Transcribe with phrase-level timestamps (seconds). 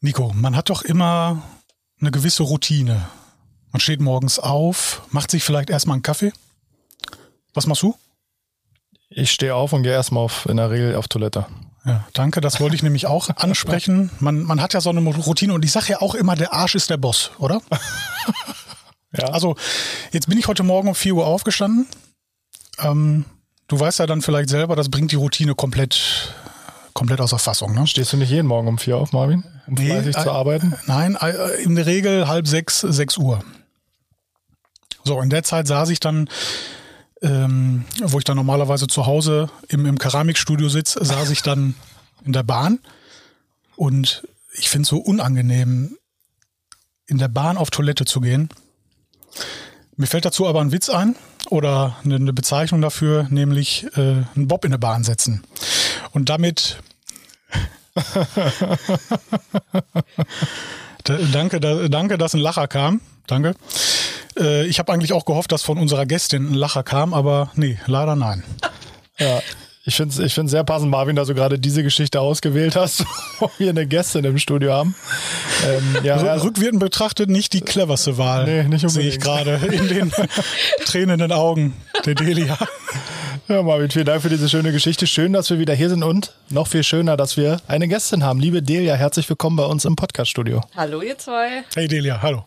[0.00, 1.42] Nico, man hat doch immer
[2.00, 3.06] eine gewisse Routine.
[3.70, 6.32] Man steht morgens auf, macht sich vielleicht erstmal einen Kaffee.
[7.52, 7.94] Was machst du?
[9.10, 11.46] Ich stehe auf und gehe erstmal auf, in der Regel auf Toilette.
[11.84, 12.40] Ja, danke.
[12.40, 14.10] Das wollte ich nämlich auch ansprechen.
[14.20, 16.74] Man, man hat ja so eine Routine und ich sage ja auch immer, der Arsch
[16.74, 17.60] ist der Boss, oder?
[19.12, 19.26] ja.
[19.26, 19.56] Also,
[20.12, 21.86] jetzt bin ich heute Morgen um 4 Uhr aufgestanden.
[22.78, 23.26] Ähm,
[23.68, 26.34] du weißt ja dann vielleicht selber, das bringt die Routine komplett,
[27.00, 27.74] komplett außer Fassung.
[27.74, 27.86] Ne?
[27.86, 29.42] Stehst du nicht jeden Morgen um 4 auf, Marvin?
[29.66, 30.74] Um nee, fleißig äh, zu arbeiten?
[30.84, 33.42] Nein, äh, in der Regel halb sechs, sechs Uhr.
[35.02, 36.28] So, in der Zeit saß ich dann
[37.22, 41.74] ähm, wo ich dann normalerweise zu Hause im, im Keramikstudio sitze, saß ich dann
[42.26, 42.80] in der Bahn.
[43.76, 45.96] Und ich finde es so unangenehm,
[47.06, 48.50] in der Bahn auf Toilette zu gehen.
[49.96, 51.16] Mir fällt dazu aber ein Witz ein
[51.48, 55.42] oder eine, eine Bezeichnung dafür, nämlich äh, einen Bob in der Bahn setzen.
[56.12, 56.82] Und damit
[61.32, 63.00] danke, da, danke, dass ein Lacher kam.
[63.26, 63.54] Danke.
[64.38, 67.78] Äh, ich habe eigentlich auch gehofft, dass von unserer Gästin ein Lacher kam, aber nee,
[67.86, 68.44] leider nein.
[69.18, 69.40] Ja.
[69.84, 73.04] Ich finde es ich find's sehr passend, Marvin, dass du gerade diese Geschichte ausgewählt hast,
[73.38, 74.94] wo wir eine Gästin im Studio haben.
[75.66, 78.44] Ähm, ja, R rückwirkend betrachtet nicht die cleverste Wahl.
[78.44, 78.92] Nee, nicht unbedingt.
[78.92, 80.12] Sehe ich gerade in den
[80.84, 81.74] tränenden Augen
[82.04, 82.58] der Delia.
[83.50, 85.08] Ja, Marvin, vielen Dank für diese schöne Geschichte.
[85.08, 88.38] Schön, dass wir wieder hier sind und noch viel schöner, dass wir eine Gästin haben.
[88.38, 90.60] Liebe Delia, herzlich willkommen bei uns im Podcast-Studio.
[90.76, 91.64] Hallo, ihr zwei.
[91.74, 92.44] Hey Delia, hallo.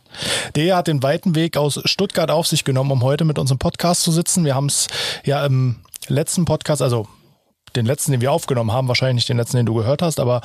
[0.56, 3.58] Delia hat den weiten Weg aus Stuttgart auf sich genommen, um heute mit uns im
[3.58, 4.46] Podcast zu sitzen.
[4.46, 4.88] Wir haben es
[5.26, 5.76] ja im
[6.08, 7.10] letzten Podcast, also
[7.76, 10.40] den letzten, den wir aufgenommen haben, wahrscheinlich nicht den letzten, den du gehört hast, aber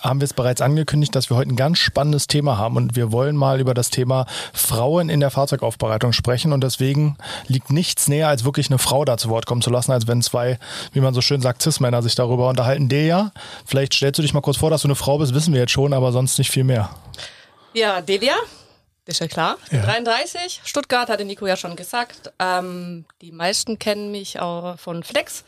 [0.00, 3.12] haben wir es bereits angekündigt, dass wir heute ein ganz spannendes Thema haben und wir
[3.12, 7.16] wollen mal über das Thema Frauen in der Fahrzeugaufbereitung sprechen und deswegen
[7.46, 10.22] liegt nichts näher, als wirklich eine Frau da zu Wort kommen zu lassen, als wenn
[10.22, 10.58] zwei,
[10.92, 12.88] wie man so schön sagt, Cis-Männer sich darüber unterhalten.
[12.88, 13.32] Delia,
[13.64, 15.72] vielleicht stellst du dich mal kurz vor, dass du eine Frau bist, wissen wir jetzt
[15.72, 16.90] schon, aber sonst nicht viel mehr.
[17.74, 18.34] Ja, Delia,
[19.06, 19.58] ist ja klar.
[19.70, 19.82] Ja.
[19.82, 22.32] 33, Stuttgart, hatte Nico ja schon gesagt.
[22.38, 25.44] Ähm, die meisten kennen mich auch von Flex.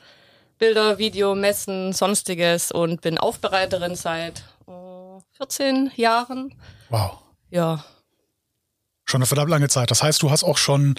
[0.64, 6.54] Bilder, Video, Messen, sonstiges und bin Aufbereiterin seit oh, 14 Jahren.
[6.88, 7.18] Wow.
[7.50, 7.84] Ja.
[9.04, 9.90] Schon eine verdammt lange Zeit.
[9.90, 10.94] Das heißt, du hast auch schon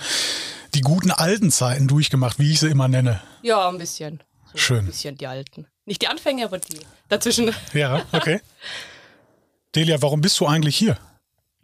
[0.76, 3.24] die guten alten Zeiten durchgemacht, wie ich sie immer nenne.
[3.42, 4.22] Ja, ein bisschen.
[4.52, 4.80] So Schön.
[4.82, 5.66] Ein bisschen die alten.
[5.86, 6.78] Nicht die Anfänge, aber die
[7.10, 7.52] dazwischen.
[7.74, 8.42] Ja, okay.
[9.76, 10.96] Delia, warum bist du eigentlich hier?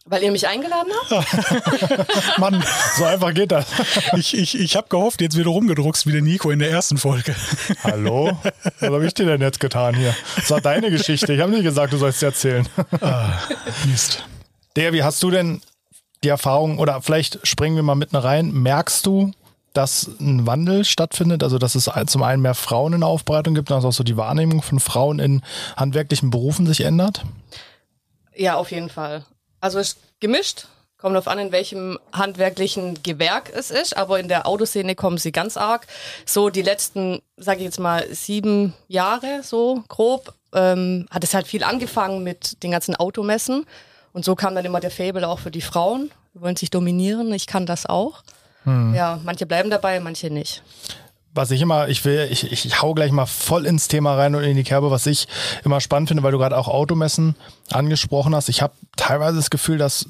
[0.05, 2.37] Weil ihr mich eingeladen habt?
[2.39, 2.63] Mann,
[2.97, 3.67] so einfach geht das.
[4.17, 7.35] Ich, ich, ich habe gehofft, jetzt wird rumgedruckst wie der Nico in der ersten Folge.
[7.83, 8.35] Hallo?
[8.79, 10.15] Was habe ich dir denn jetzt getan hier?
[10.35, 11.33] Das war deine Geschichte.
[11.33, 12.67] Ich habe nicht gesagt, du sollst sie erzählen.
[12.99, 13.33] Ah,
[13.85, 14.25] Mist.
[14.75, 15.61] Der, wie hast du denn
[16.23, 19.31] die Erfahrung, oder vielleicht springen wir mal mitten rein, merkst du,
[19.73, 23.69] dass ein Wandel stattfindet, also dass es zum einen mehr Frauen in der Aufbereitung gibt,
[23.69, 25.43] dass auch so die Wahrnehmung von Frauen in
[25.77, 27.23] handwerklichen Berufen sich ändert?
[28.35, 29.25] Ja, auf jeden Fall.
[29.61, 30.65] Also ist gemischt.
[30.97, 35.31] Kommt auf an, in welchem handwerklichen Gewerk es ist, aber in der Autoszene kommen sie
[35.31, 35.87] ganz arg.
[36.27, 41.47] So die letzten, sage ich jetzt mal, sieben Jahre, so grob, ähm, hat es halt
[41.47, 43.65] viel angefangen mit den ganzen Automessen.
[44.13, 46.11] Und so kam dann immer der Fable auch für die Frauen.
[46.35, 48.21] Die wollen sich dominieren, ich kann das auch.
[48.65, 48.93] Hm.
[48.93, 50.61] Ja, manche bleiben dabei, manche nicht
[51.33, 54.43] was ich immer, ich will, ich, ich hau gleich mal voll ins Thema rein und
[54.43, 55.27] in die Kerbe, was ich
[55.63, 57.35] immer spannend finde, weil du gerade auch Automessen
[57.69, 58.49] angesprochen hast.
[58.49, 60.07] Ich habe teilweise das Gefühl, dass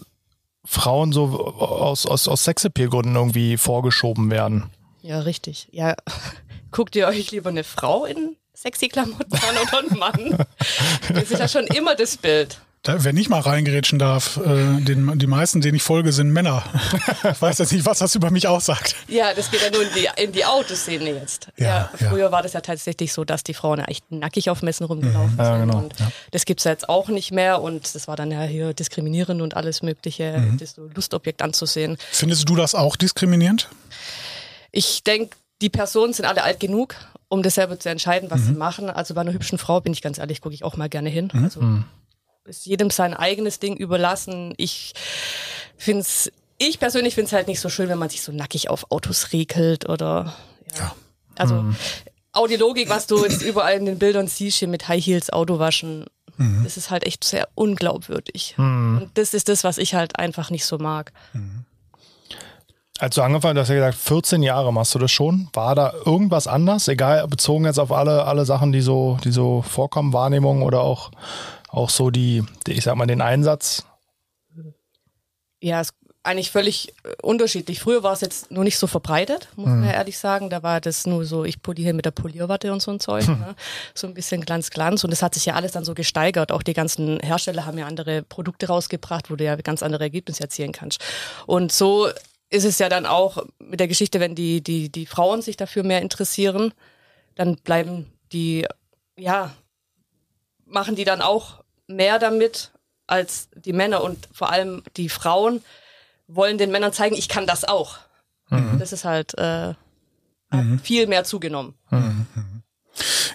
[0.66, 4.70] Frauen so aus, aus, aus Sexappeal-Gründen irgendwie vorgeschoben werden.
[5.02, 5.68] Ja, richtig.
[5.72, 5.96] Ja,
[6.72, 10.46] guckt ihr euch lieber eine Frau in sexy Klamotten an oder einen Mann?
[11.14, 12.60] Das ist ja schon immer das Bild.
[12.84, 16.64] Da, wenn ich mal reingerätschen darf, äh, den, die meisten, denen ich folge, sind Männer.
[17.32, 18.96] ich weiß jetzt nicht, was das über mich aussagt.
[19.08, 21.50] Ja, das geht ja nur in die, in die Autoszene jetzt.
[21.58, 22.32] Ja, ja früher ja.
[22.32, 25.38] war das ja tatsächlich so, dass die Frauen echt nackig auf Messen rumgelaufen mhm.
[25.38, 25.68] ja, sind.
[25.68, 25.78] Genau.
[25.78, 26.12] Und ja.
[26.32, 29.56] das gibt's ja jetzt auch nicht mehr und das war dann ja hier diskriminierend und
[29.56, 30.58] alles Mögliche, mhm.
[30.58, 31.98] das so Lustobjekt anzusehen.
[32.12, 33.70] Findest du das auch diskriminierend?
[34.72, 36.96] Ich denke, die Personen sind alle alt genug,
[37.28, 38.46] um das selber zu entscheiden, was mhm.
[38.46, 38.90] sie machen.
[38.90, 41.30] Also bei einer hübschen Frau bin ich ganz ehrlich, gucke ich auch mal gerne hin.
[41.32, 41.44] Mhm.
[41.44, 41.86] Also mhm
[42.46, 44.54] ist jedem sein eigenes Ding überlassen.
[44.58, 44.94] Ich
[45.78, 48.70] finde es, ich persönlich finde es halt nicht so schön, wenn man sich so nackig
[48.70, 50.34] auf Autos regelt oder
[50.78, 50.84] ja.
[50.84, 50.96] ja.
[51.38, 51.76] Also mhm.
[52.34, 55.32] auch die Logik, was du jetzt überall in den Bildern siehst, hier mit High Heels
[55.32, 56.06] Auto waschen,
[56.38, 56.64] mhm.
[56.64, 58.56] das ist halt echt sehr unglaubwürdig.
[58.58, 59.00] Mhm.
[59.02, 61.14] Und das ist das, was ich halt einfach nicht so mag.
[61.34, 61.66] Mhm.
[63.00, 65.50] Als du angefangen hast, hast du ja gesagt, 14 Jahre machst du das schon.
[65.54, 66.88] War da irgendwas anders?
[66.88, 71.10] Egal, bezogen jetzt auf alle, alle Sachen, die so, die so vorkommen, Wahrnehmung oder auch
[71.72, 73.86] auch so die, ich sag mal, den Einsatz?
[75.62, 77.80] Ja, es eigentlich völlig äh, unterschiedlich.
[77.80, 80.50] Früher war es jetzt nur nicht so verbreitet, muss man ja ehrlich sagen.
[80.50, 83.28] Da war das nur so, ich poliere mit der Polierwatte und so ein Zeug.
[83.28, 83.56] Ne?
[83.94, 85.04] So ein bisschen Glanz, Glanz.
[85.04, 86.52] Und das hat sich ja alles dann so gesteigert.
[86.52, 90.44] Auch die ganzen Hersteller haben ja andere Produkte rausgebracht, wo du ja ganz andere Ergebnisse
[90.44, 91.02] erzielen kannst.
[91.46, 92.08] Und so
[92.50, 95.84] ist es ja dann auch mit der Geschichte, wenn die, die, die Frauen sich dafür
[95.84, 96.74] mehr interessieren,
[97.36, 98.68] dann bleiben die,
[99.18, 99.52] ja,
[100.66, 101.61] machen die dann auch
[101.96, 102.72] mehr damit
[103.08, 105.62] als die Männer und vor allem die Frauen
[106.28, 107.98] wollen den Männern zeigen, ich kann das auch.
[108.80, 109.74] Das ist halt äh,
[110.52, 111.74] hat viel mehr zugenommen.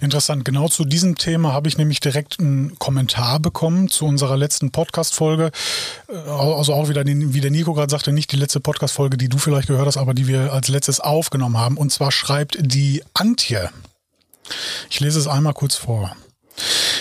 [0.01, 0.45] Interessant.
[0.45, 5.51] Genau zu diesem Thema habe ich nämlich direkt einen Kommentar bekommen zu unserer letzten Podcast-Folge.
[6.09, 9.39] Äh, Also auch wieder, wie der Nico gerade sagte, nicht die letzte Podcast-Folge, die du
[9.39, 11.79] vielleicht gehört hast, aber die wir als letztes aufgenommen haben.
[11.79, 13.71] Und zwar schreibt die Antje.
[14.91, 16.15] Ich lese es einmal kurz vor.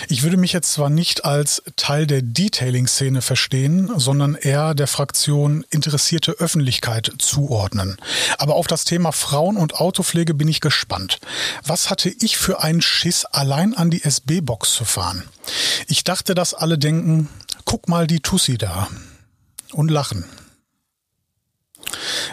[0.07, 5.65] Ich würde mich jetzt zwar nicht als Teil der Detailing-Szene verstehen, sondern eher der Fraktion
[5.69, 7.97] interessierte Öffentlichkeit zuordnen.
[8.37, 11.19] Aber auf das Thema Frauen- und Autopflege bin ich gespannt.
[11.65, 15.23] Was hatte ich für einen Schiss, allein an die SB-Box zu fahren?
[15.87, 17.29] Ich dachte, dass alle denken,
[17.63, 18.87] guck mal die Tussi da.
[19.71, 20.23] Und lachen.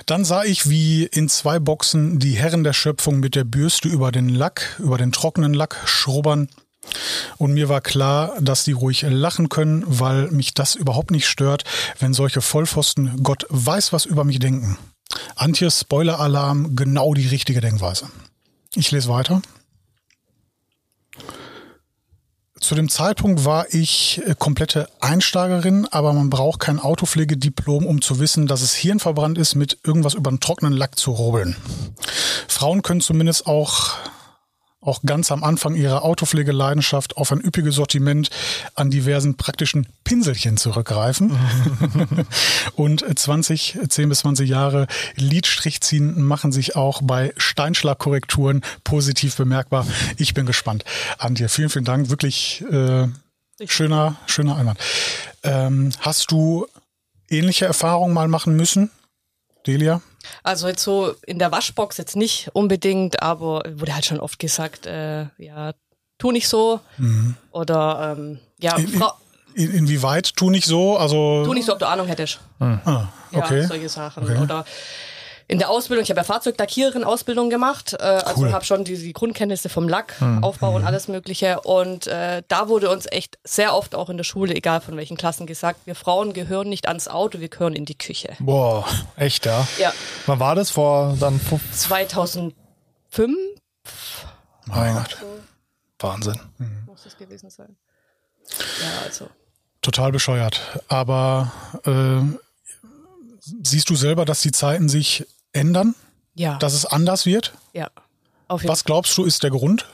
[0.07, 4.13] Dann sah ich, wie in zwei Boxen die Herren der Schöpfung mit der Bürste über
[4.13, 6.49] den Lack, über den trockenen Lack schrubbern.
[7.39, 11.65] Und mir war klar, dass die ruhig lachen können, weil mich das überhaupt nicht stört,
[11.99, 14.79] wenn solche Vollpfosten Gott weiß, was über mich denken.
[15.37, 18.09] Antje Spoiler-Alarm, genau die richtige Denkweise.
[18.75, 19.43] Ich lese weiter.
[22.63, 28.21] Zu dem Zeitpunkt war ich äh, komplette Einsteigerin, aber man braucht kein Autopflegediplom, um zu
[28.21, 31.57] wissen, dass es hirnverbrannt ist, mit irgendwas über einen trockenen Lack zu rubbeln.
[32.47, 33.97] Frauen können zumindest auch
[34.83, 38.31] auch ganz am Anfang ihrer Autopflegeleidenschaft auf ein üppiges Sortiment
[38.75, 41.39] an diversen praktischen Pinselchen zurückgreifen.
[42.75, 49.87] Und 20, 10 bis 20 Jahre Lidstrichziehen machen sich auch bei Steinschlagkorrekturen positiv bemerkbar.
[50.17, 50.85] Ich bin gespannt.
[51.19, 52.11] Antje, vielen, vielen Dank.
[52.11, 53.07] Wirklich äh,
[53.67, 54.79] schöner, schöner Einwand.
[55.45, 56.67] Ähm, hast du
[57.31, 58.91] ähnliche Erfahrungen mal machen müssen,
[59.67, 60.03] Delia?
[60.43, 64.87] Also jetzt so in der Waschbox jetzt nicht unbedingt, aber wurde halt schon oft gesagt,
[64.87, 65.73] äh, ja,
[66.19, 66.81] tu nicht so.
[67.51, 69.13] Oder ähm, ja, In, in, Frau,
[69.55, 70.97] in, inwieweit tu nicht so?
[70.97, 72.41] Also tu nicht so, ob du Ahnung hättest.
[72.61, 73.61] Ah, okay.
[73.61, 74.25] Ja, solche Sachen.
[74.25, 74.39] Okay.
[74.39, 74.65] Oder
[75.53, 78.53] in der Ausbildung, ich habe ja Fahrzeuglackiererin Ausbildung gemacht, äh, also Cool.
[78.53, 81.61] habe schon die, die Grundkenntnisse vom Lack, Aufbau und alles Mögliche.
[81.61, 85.19] Und äh, da wurde uns echt sehr oft auch in der Schule, egal von welchen
[85.19, 88.35] Klassen, gesagt, wir Frauen gehören nicht ans Auto, wir gehören in die Küche.
[88.41, 89.67] Boah, echt, ja.
[89.79, 89.93] Ja,
[90.25, 90.71] Wann war das?
[90.71, 92.55] Vor dann fünf, 2005
[94.67, 95.19] mein Gott.
[95.99, 96.41] Wahnsinn.
[96.87, 97.77] muss es gewesen sein.
[98.49, 99.29] Ja, also.
[99.83, 100.81] Total bescheuert.
[100.89, 101.53] Aber
[101.85, 102.23] äh,
[103.63, 105.95] siehst du selber, dass die Zeiten sich ändern?
[106.35, 107.53] Ja, Dass es anders wird?
[107.73, 107.89] ja.
[108.49, 109.87] Auf jeden Was glaubst du, ist der Grund?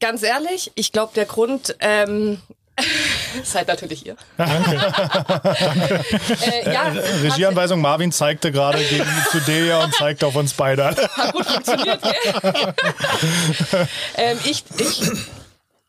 [0.00, 2.42] Ganz ehrlich, ich glaube, der Grund, ähm,
[3.42, 4.16] seid natürlich ihr.
[4.36, 4.76] Danke.
[6.42, 6.88] Äh, ja,
[7.22, 10.84] Regieanweisung, Marvin zeigte gerade gegen zu Delia und zeigt auf uns beide.
[10.94, 12.02] hat gut funktioniert.
[12.02, 12.74] gell?
[14.16, 15.10] ähm, ich, ich,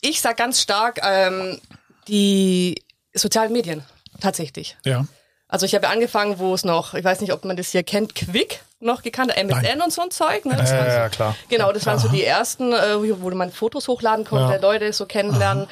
[0.02, 1.60] ich sag ganz stark ähm,
[2.08, 2.82] die
[3.14, 3.84] sozialen Medien
[4.22, 4.78] tatsächlich.
[4.86, 5.06] Ja.
[5.52, 8.14] Also ich habe angefangen, wo es noch, ich weiß nicht, ob man das hier kennt,
[8.16, 9.82] Quick noch gekannt, MSN Nein.
[9.82, 10.46] und so ein Zeug.
[10.46, 10.56] Ne?
[10.56, 11.36] Das Ja, waren so- ja, klar.
[11.50, 14.62] Genau, das waren so die ersten, äh, wo man Fotos hochladen konnte, Ja.
[14.62, 15.68] Leute so kennenlernen.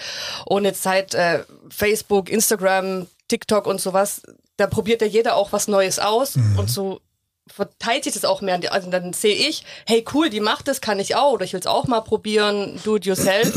[0.45, 4.23] Und jetzt seit äh, Facebook, Instagram, TikTok und sowas,
[4.57, 6.99] da probiert ja jeder auch was Neues aus und so
[7.49, 8.59] verteilt sich das auch mehr.
[8.73, 11.59] Also dann sehe ich, hey cool, die macht das, kann ich auch oder ich will
[11.61, 13.53] es auch mal probieren, do it yourself.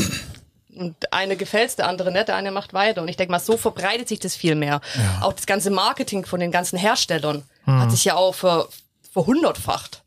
[0.75, 3.01] Und eine gefällt's, der andere nicht, der eine macht weiter.
[3.01, 4.81] Und ich denke mal, so verbreitet sich das viel mehr.
[4.95, 5.25] Ja.
[5.25, 8.67] Auch das ganze Marketing von den ganzen Herstellern hat sich ja auch ver,
[9.13, 10.01] verhundertfacht.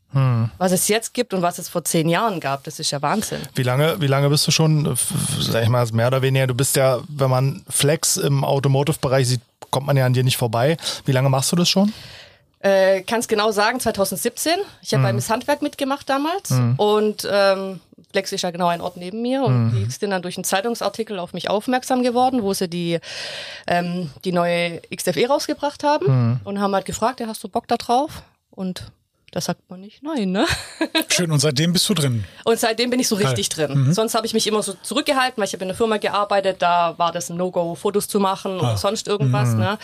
[0.57, 3.41] Was es jetzt gibt und was es vor zehn Jahren gab, das ist ja Wahnsinn.
[3.53, 4.97] Wie lange, wie lange bist du schon,
[5.41, 9.41] sag ich mal, mehr oder weniger, du bist ja, wenn man Flex im Automotive-Bereich sieht,
[9.71, 10.77] kommt man ja an dir nicht vorbei.
[11.03, 11.91] Wie lange machst du das schon?
[12.59, 14.53] Äh, kannst genau sagen, 2017.
[14.81, 17.81] Ich habe beim Miss Handwerk mitgemacht damals und ähm,
[18.15, 19.43] Flex ist ja genau ein Ort neben mir.
[19.43, 22.99] Und die sind dann durch einen Zeitungsartikel auf mich aufmerksam geworden, wo sie die,
[23.67, 26.05] ähm, die neue XFE rausgebracht haben.
[26.45, 28.23] Und haben halt gefragt, ja, hast du Bock da drauf?
[28.51, 28.89] Und
[29.35, 30.45] da sagt man nicht nein, ne?
[31.09, 31.29] Schön.
[31.29, 32.23] Und seitdem bist du drin.
[32.45, 33.93] Und seitdem bin ich so richtig drin.
[33.93, 36.97] Sonst habe ich mich immer so zurückgehalten, weil ich habe in der Firma gearbeitet, da
[36.97, 39.53] war das ein No-Go, Fotos zu machen oder sonst irgendwas.
[39.53, 39.77] Ne?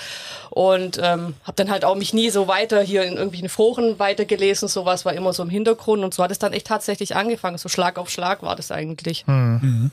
[0.52, 4.70] Und ähm, habe dann halt auch mich nie so weiter hier in irgendwelchen Foren weitergelesen,
[4.70, 7.58] sowas war immer so im Hintergrund und so hat es dann echt tatsächlich angefangen.
[7.58, 9.26] So Schlag auf Schlag war das eigentlich.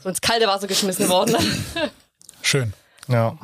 [0.03, 1.35] So ins kalte Wasser geschmissen worden.
[2.41, 2.71] Schön.
[3.09, 3.37] Ja.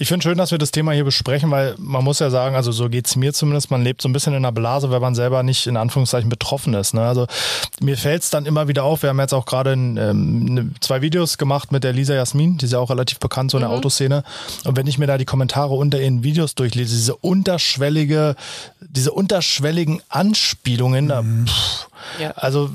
[0.00, 2.70] Ich finde schön, dass wir das Thema hier besprechen, weil man muss ja sagen, also
[2.70, 5.42] so geht's mir zumindest, man lebt so ein bisschen in einer Blase, wenn man selber
[5.42, 6.94] nicht in Anführungszeichen betroffen ist.
[6.94, 7.02] Ne?
[7.02, 7.26] Also
[7.80, 11.36] mir fällt's dann immer wieder auf, wir haben jetzt auch gerade ähm, ne, zwei Videos
[11.36, 14.22] gemacht mit der Lisa Jasmin, die ist ja auch relativ bekannt so in der Autoszene.
[14.64, 18.36] Und wenn ich mir da die Kommentare unter ihren Videos durchlese, diese unterschwellige,
[18.80, 21.88] diese unterschwelligen Anspielungen, da, pff,
[22.20, 22.30] Ja.
[22.36, 22.70] also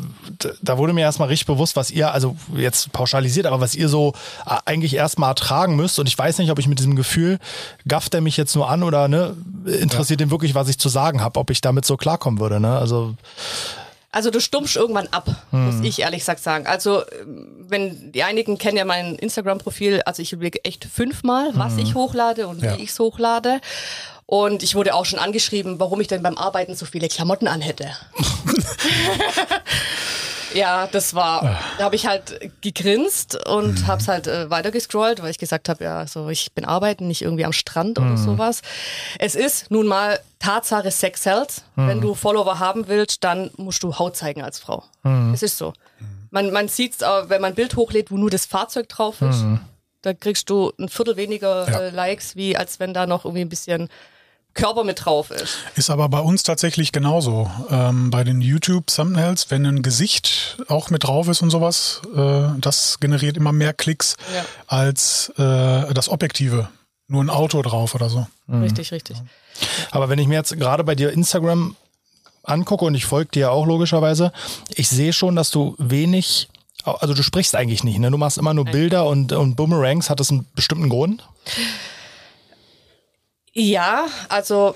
[0.61, 4.13] da wurde mir erstmal richtig bewusst, was ihr, also jetzt pauschalisiert, aber was ihr so
[4.45, 5.99] äh, eigentlich erstmal ertragen müsst.
[5.99, 7.12] Und ich weiß nicht, ob ich mit diesem Gefühl,
[7.87, 11.21] gafft er mich jetzt nur an oder ne, interessiert ihn wirklich, was ich zu sagen
[11.21, 12.59] habe, ob ich damit so klarkommen würde.
[12.59, 12.77] Ne?
[12.77, 13.15] Also
[14.11, 16.67] Also du stumpfst irgendwann ab, muss ich ehrlich gesagt sagen.
[16.67, 17.01] Also
[17.67, 22.47] wenn die einigen kennen ja mein Instagram-Profil, also ich überlege echt fünfmal, was ich hochlade
[22.47, 22.77] und Ja.
[22.77, 23.59] wie ich es hochlade.
[24.25, 27.89] Und ich wurde auch schon angeschrieben, warum ich denn beim Arbeiten so viele Klamotten anhätte.
[30.53, 35.37] ja, das war, da habe ich halt gegrinst und hab's halt äh, weitergescrollt, weil ich
[35.37, 38.61] gesagt habe, ja, so ich bin arbeiten, nicht irgendwie am Strand oder sowas.
[39.19, 41.63] Es ist nun mal Tatsache Sex sells.
[41.75, 44.83] Wenn du Follower haben willst, dann musst du Haut zeigen als Frau.
[45.33, 45.73] Es ist so.
[46.31, 49.43] Man, man sieht's, äh, wenn man ein Bild hochlädt, wo nur das Fahrzeug drauf ist,
[50.01, 51.79] da kriegst du ein Viertel weniger Ja.
[51.79, 53.87] äh, Likes, wie als wenn da noch irgendwie ein bisschen
[54.53, 55.57] Körper mit drauf ist.
[55.75, 57.49] Ist aber bei uns tatsächlich genauso.
[57.71, 62.99] Ähm, bei den YouTube-Thumbnails, wenn ein Gesicht auch mit drauf ist und sowas, äh, das
[62.99, 64.45] generiert immer mehr Klicks Ja.
[64.67, 66.69] als äh, das Objektive.
[67.07, 68.27] Nur ein Auto drauf oder so.
[68.47, 69.17] Richtig, richtig.
[69.91, 71.75] Aber wenn ich mir jetzt gerade bei dir Instagram
[72.43, 74.31] angucke und ich folge dir auch logischerweise,
[74.75, 76.49] ich sehe schon, dass du wenig,
[76.83, 78.09] also du sprichst eigentlich nicht, ne?
[78.11, 80.09] Du machst immer nur Bilder und, und Boomerangs.
[80.09, 81.27] Hat das einen bestimmten Grund?
[83.53, 84.75] Ja, also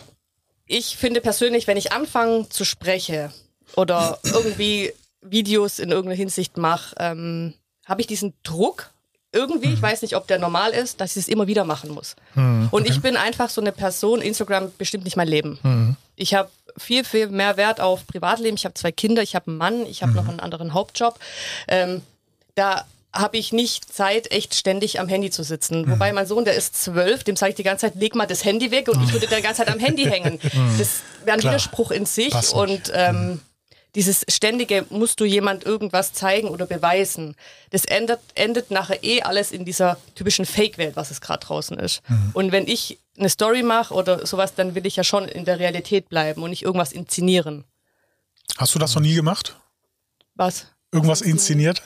[0.66, 3.32] ich finde persönlich, wenn ich anfange zu sprechen
[3.76, 7.54] oder irgendwie Videos in irgendeiner Hinsicht mache, ähm,
[7.86, 8.92] habe ich diesen Druck
[9.34, 12.16] irgendwie, ich weiß nicht, ob der normal ist, dass ich es immer wieder machen muss.
[12.72, 15.60] Und ich bin einfach so eine Person, Instagram bestimmt nicht mein Leben.
[16.16, 18.56] Ich habe viel, viel mehr Wert auf Privatleben.
[18.56, 21.20] Ich habe zwei Kinder, ich habe einen Mann, ich habe noch einen anderen Hauptjob.
[21.68, 22.02] Ähm,
[22.56, 22.86] da
[23.18, 25.90] habe ich nicht Zeit, echt ständig am Handy zu sitzen.
[25.90, 28.46] Wobei mein Sohn, der ist zwölf, dem sage ich die ganze Zeit, leg mal das
[28.46, 30.40] Handy weg und ich würde dann die ganze Zeit am Handy hängen.
[30.78, 31.54] Das wäre ein Klar.
[31.54, 33.42] Widerspruch in sich Passt und ähm,
[33.96, 37.36] dieses ständige, musst du jemand irgendwas zeigen oder beweisen,
[37.72, 42.02] das endet, endet nachher eh alles in dieser typischen Fake-Welt, was es gerade draußen ist.
[42.34, 45.58] Und wenn ich eine Story mache oder sowas, dann will ich ja schon in der
[45.58, 47.64] Realität bleiben und nicht irgendwas inszenieren.
[48.58, 49.56] Hast du das noch nie gemacht?
[50.36, 50.68] Was?
[50.92, 51.82] Irgendwas inszeniert?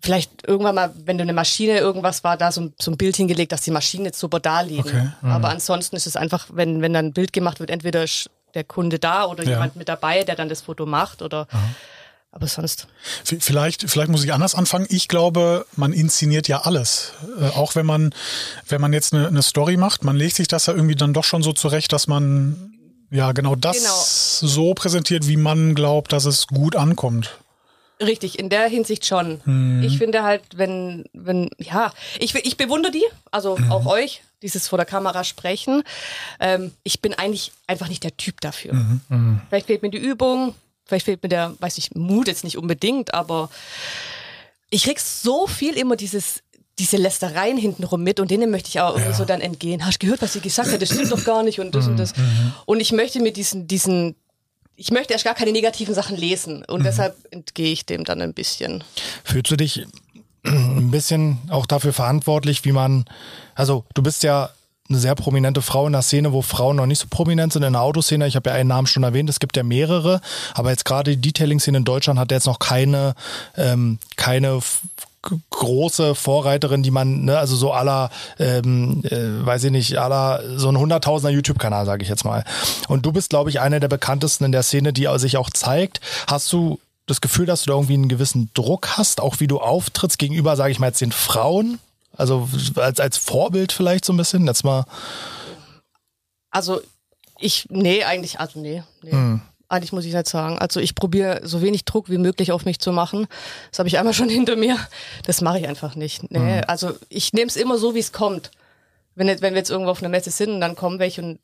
[0.00, 3.16] Vielleicht irgendwann mal, wenn du eine Maschine irgendwas war, da so, ein- so ein Bild
[3.16, 4.80] hingelegt, dass die Maschinen jetzt super da liegen.
[4.88, 5.08] Okay.
[5.22, 8.64] Aber ansonsten ist es einfach, wenn, wenn dann ein Bild gemacht wird, entweder ist der
[8.64, 9.50] Kunde da oder Ja.
[9.50, 11.46] jemand mit dabei, der dann das Foto macht oder
[12.30, 12.86] aber sonst.
[13.24, 14.86] Vielleicht, vielleicht muss ich anders anfangen.
[14.90, 17.12] Ich glaube, man inszeniert ja alles.
[17.40, 18.14] Äh, auch wenn man,
[18.68, 21.24] wenn man jetzt eine, eine Story macht, man legt sich das ja irgendwie dann doch
[21.24, 22.72] schon so zurecht, dass man
[23.10, 27.38] ja genau das so präsentiert, wie man glaubt, dass es gut ankommt.
[28.00, 29.40] Richtig, in der Hinsicht schon.
[29.44, 29.82] Mhm.
[29.82, 33.72] Ich finde halt, wenn, wenn, ja, ich, ich bewundere die, also Mhm.
[33.72, 35.82] auch euch, dieses vor der Kamera sprechen.
[36.38, 38.72] Ähm, ich bin eigentlich einfach nicht der Typ dafür.
[38.74, 39.40] Mhm.
[39.48, 40.54] Vielleicht fehlt mir die Übung,
[40.86, 43.50] vielleicht fehlt mir der, weiß ich, Mut jetzt nicht unbedingt, aber
[44.70, 46.42] ich krieg so viel immer dieses,
[46.78, 49.84] diese Lästereien hintenrum mit und denen möchte ich auch irgendwie so dann entgehen.
[49.84, 50.80] Hast du gehört, was sie gesagt hat?
[50.80, 52.12] Das stimmt doch gar nicht und das und das.
[52.64, 54.14] Und ich möchte mir diesen, diesen,
[54.78, 58.32] ich möchte erst gar keine negativen Sachen lesen und deshalb entgehe ich dem dann ein
[58.32, 58.84] bisschen.
[59.24, 59.84] Fühlst du dich
[60.44, 63.04] ein bisschen auch dafür verantwortlich, wie man,
[63.56, 64.50] also du bist ja
[64.88, 67.72] eine sehr prominente Frau in der Szene, wo Frauen noch nicht so prominent sind in
[67.72, 68.28] der Autoszene.
[68.28, 70.20] Ich habe ja einen Namen schon erwähnt, es gibt ja mehrere,
[70.54, 73.14] aber jetzt gerade die Detailing-Szene in Deutschland hat jetzt noch keine,
[73.56, 74.60] ähm, keine
[75.50, 80.68] große Vorreiterin, die man, ne, also so aller, ähm, äh, weiß ich nicht, aller so
[80.68, 82.44] ein hunderttausender YouTube-Kanal, sage ich jetzt mal.
[82.88, 86.00] Und du bist, glaube ich, eine der bekanntesten in der Szene, die sich auch zeigt.
[86.26, 89.60] Hast du das Gefühl, dass du da irgendwie einen gewissen Druck hast, auch wie du
[89.60, 91.78] auftrittst gegenüber, sage ich mal jetzt den Frauen?
[92.16, 94.46] Also als, als Vorbild vielleicht so ein bisschen?
[94.46, 94.84] Jetzt mal.
[96.50, 96.80] Also
[97.38, 99.38] ich, nee, eigentlich, also nee, nee.
[99.68, 100.58] Eigentlich muss ich nicht sagen.
[100.58, 103.26] Also ich probiere so wenig Druck wie möglich auf mich zu machen.
[103.70, 104.76] Das habe ich einmal schon hinter mir.
[105.24, 106.30] Das mache ich einfach nicht.
[106.30, 108.50] Nee, also ich nehme es immer so, wie es kommt.
[109.14, 111.38] Wenn, wenn wir jetzt irgendwo auf einer Messe sind und dann kommen welche und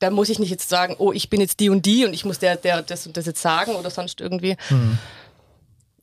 [0.00, 2.24] da muss ich nicht jetzt sagen, oh, ich bin jetzt die und die und ich
[2.24, 4.56] muss der, der das und das jetzt sagen oder sonst irgendwie.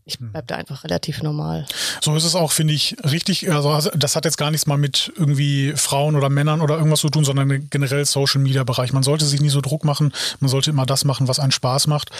[0.07, 1.65] Ich bleib da einfach relativ normal.
[2.01, 3.51] So ist es auch, finde ich, richtig.
[3.51, 7.09] Also das hat jetzt gar nichts mal mit irgendwie Frauen oder Männern oder irgendwas zu
[7.09, 8.93] tun, sondern generell Social Media Bereich.
[8.93, 10.13] Man sollte sich nie so Druck machen.
[10.39, 12.11] Man sollte immer das machen, was einen Spaß macht.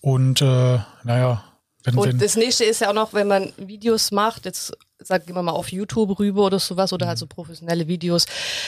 [0.00, 1.42] Und äh, naja,
[1.84, 5.28] wenn, Und wenn das nächste ist ja auch noch, wenn man Videos macht, jetzt sag
[5.28, 8.26] immer mal auf YouTube rüber oder sowas oder halt so professionelle Videos,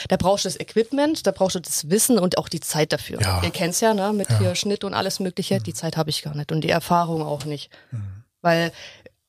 [0.09, 3.21] da brauchst du das Equipment, da brauchst du das Wissen und auch die Zeit dafür.
[3.21, 3.41] Ja.
[3.41, 6.35] Ihr kennt's ja, ne, mit hier Schnitt und alles mögliche, die Zeit habe ich gar
[6.35, 7.69] nicht und die Erfahrung auch nicht.
[8.45, 8.71] Weil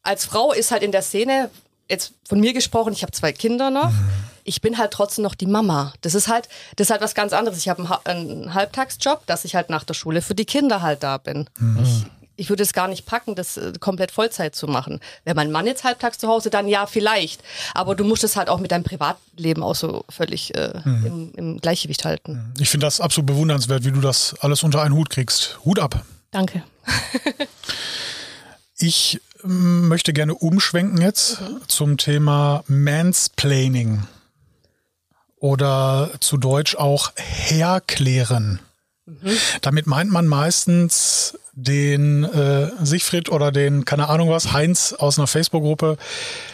[0.02, 1.50] als Frau ist halt in der Szene,
[1.90, 3.90] jetzt von mir gesprochen, ich habe zwei Kinder noch,
[4.44, 5.92] ich bin halt trotzdem noch die Mama.
[6.02, 7.58] Das ist halt, das ist halt was ganz anderes.
[7.58, 10.82] Ich habe einen, Ha- einen Halbtagsjob, dass ich halt nach der Schule für die Kinder
[10.82, 11.49] halt da bin.
[11.82, 12.04] Ich,
[12.37, 15.00] ich würde es gar nicht packen, das äh, komplett Vollzeit zu machen.
[15.25, 17.40] Wäre mein Mann jetzt halbtags zu Hause, dann ja, vielleicht.
[17.75, 21.61] Aber du musst es halt auch mit deinem Privatleben auch so völlig äh, im, im
[21.61, 22.52] Gleichgewicht halten.
[22.61, 25.58] Ich finde das absolut bewundernswert, wie du das alles unter einen Hut kriegst.
[25.64, 26.04] Hut ab.
[26.30, 26.62] Danke.
[28.78, 34.02] Ich ähm, möchte gerne umschwenken jetzt zum Thema Mansplaining
[35.38, 38.61] oder zu Deutsch auch herklären.
[39.61, 45.28] Damit meint man meistens den äh, Siegfried oder den, keine Ahnung was, Heinz aus einer
[45.28, 45.97] Facebook-Gruppe.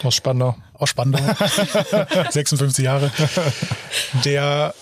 [0.03, 0.55] Aus Spandau.
[0.73, 1.19] aus Spandau,
[2.29, 3.11] 56 Jahre,
[4.23, 4.75] der,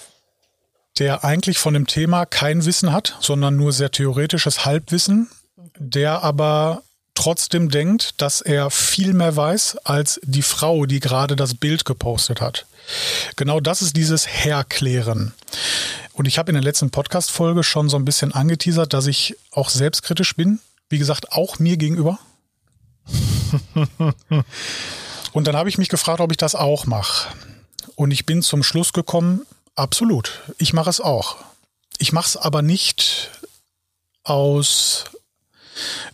[1.00, 5.29] der eigentlich von dem Thema kein Wissen hat, sondern nur sehr theoretisches Halbwissen,
[5.79, 6.83] der aber
[7.22, 12.42] trotzdem denkt, dass er viel mehr weiß als die Frau, die gerade das Bild gepostet
[12.42, 12.66] hat.
[13.36, 15.32] Genau das ist dieses Herklären.
[16.13, 19.70] Und ich habe in der letzten Podcast-Folge schon so ein bisschen angeteasert, dass ich auch
[19.70, 20.62] selbstkritisch bin.
[20.90, 22.18] Wie gesagt, auch mir gegenüber.
[25.32, 27.30] Und dann habe ich mich gefragt, ob ich das auch mache.
[27.94, 30.42] Und ich bin zum Schluss gekommen, absolut.
[30.58, 31.38] Ich mache es auch.
[32.00, 33.30] Ich mache es aber nicht
[34.24, 35.06] aus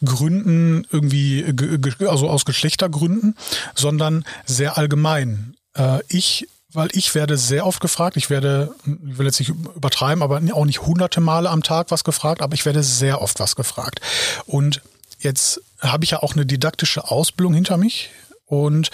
[0.03, 3.35] Gründen irgendwie, ge- ge- also aus Geschlechtergründen,
[3.75, 5.55] sondern sehr allgemein.
[5.75, 10.21] Äh, Ich, weil ich werde sehr oft gefragt, ich werde, ich will jetzt nicht übertreiben,
[10.21, 13.55] aber auch nicht hunderte Male am Tag was gefragt, aber ich werde sehr oft was
[13.55, 13.99] gefragt.
[14.45, 14.81] Und
[15.19, 18.09] jetzt habe ich ja auch eine didaktische Ausbildung hinter mich
[18.45, 18.89] und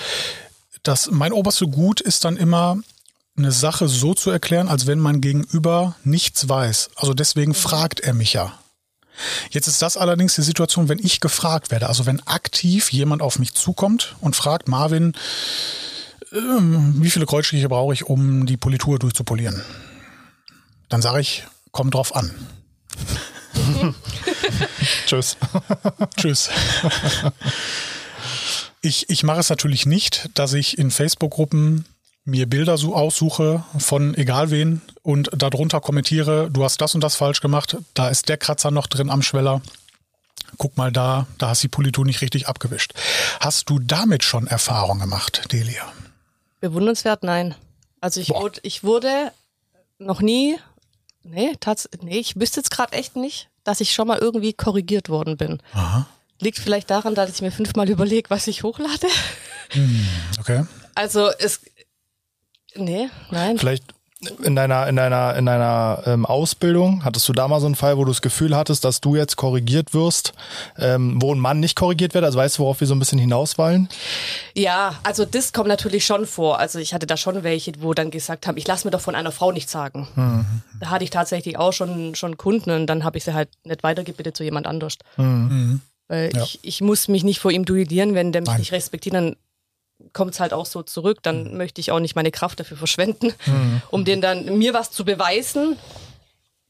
[0.83, 2.77] das, mein oberste Gut ist dann immer,
[3.35, 6.91] eine Sache so zu erklären, als wenn mein Gegenüber nichts weiß.
[6.95, 8.53] Also deswegen fragt er mich ja.
[9.51, 13.39] Jetzt ist das allerdings die Situation, wenn ich gefragt werde, also wenn aktiv jemand auf
[13.39, 15.13] mich zukommt und fragt, Marvin,
[16.31, 19.61] ähm, wie viele Kreuzstriche brauche ich, um die Politur durchzupolieren?
[20.89, 22.31] Dann sage ich, kommt drauf an.
[25.05, 25.37] Tschüss.
[26.17, 26.49] Tschüss.
[28.81, 31.85] Ich, ich mache es natürlich nicht, dass ich in Facebook-Gruppen
[32.25, 37.15] mir Bilder so aussuche von egal wen und darunter kommentiere, du hast das und das
[37.15, 39.61] falsch gemacht, da ist der Kratzer noch drin am Schweller.
[40.57, 42.93] Guck mal da, da hast die Politur nicht richtig abgewischt.
[43.39, 45.91] Hast du damit schon Erfahrung gemacht, Delia?
[46.61, 47.55] Bewundernswert, nein.
[47.99, 49.31] Also ich wurde, ich wurde
[49.97, 50.57] noch nie,
[51.23, 55.09] nee, tats nee, ich wüsste jetzt gerade echt nicht, dass ich schon mal irgendwie korrigiert
[55.09, 55.61] worden bin.
[55.73, 56.07] Aha.
[56.39, 59.07] Liegt vielleicht daran, dass ich mir fünfmal überlege, was ich hochlade.
[60.39, 60.65] Okay.
[60.95, 61.61] Also es,
[62.75, 63.57] nee, nein.
[63.57, 63.83] Vielleicht
[64.41, 67.97] in deiner, in deiner, in deiner ähm, Ausbildung, hattest du da mal so einen Fall,
[67.97, 70.31] wo du das Gefühl hattest, dass du jetzt korrigiert wirst,
[70.77, 72.23] ähm, wo ein Mann nicht korrigiert wird?
[72.23, 73.89] Also weißt du, worauf wir so ein bisschen hinauswollen?
[74.55, 76.57] Ja, also das kommt natürlich schon vor.
[76.59, 79.13] Also ich hatte da schon welche, wo dann gesagt haben, ich lasse mir doch von
[79.15, 80.07] einer Frau nichts sagen.
[80.79, 83.83] Da hatte ich tatsächlich auch schon, schon Kunden und dann habe ich sie halt nicht
[83.83, 84.95] weitergebildet zu jemand anders.
[86.07, 86.43] Weil Ja.
[86.43, 88.59] ich, ich muss mich nicht vor ihm duellieren, wenn der mich Nein.
[88.59, 89.35] nicht respektiert, dann
[90.13, 91.19] kommt es halt auch so zurück.
[91.23, 93.33] Dann möchte ich auch nicht meine Kraft dafür verschwenden,
[93.91, 95.77] um den dann mir was zu beweisen,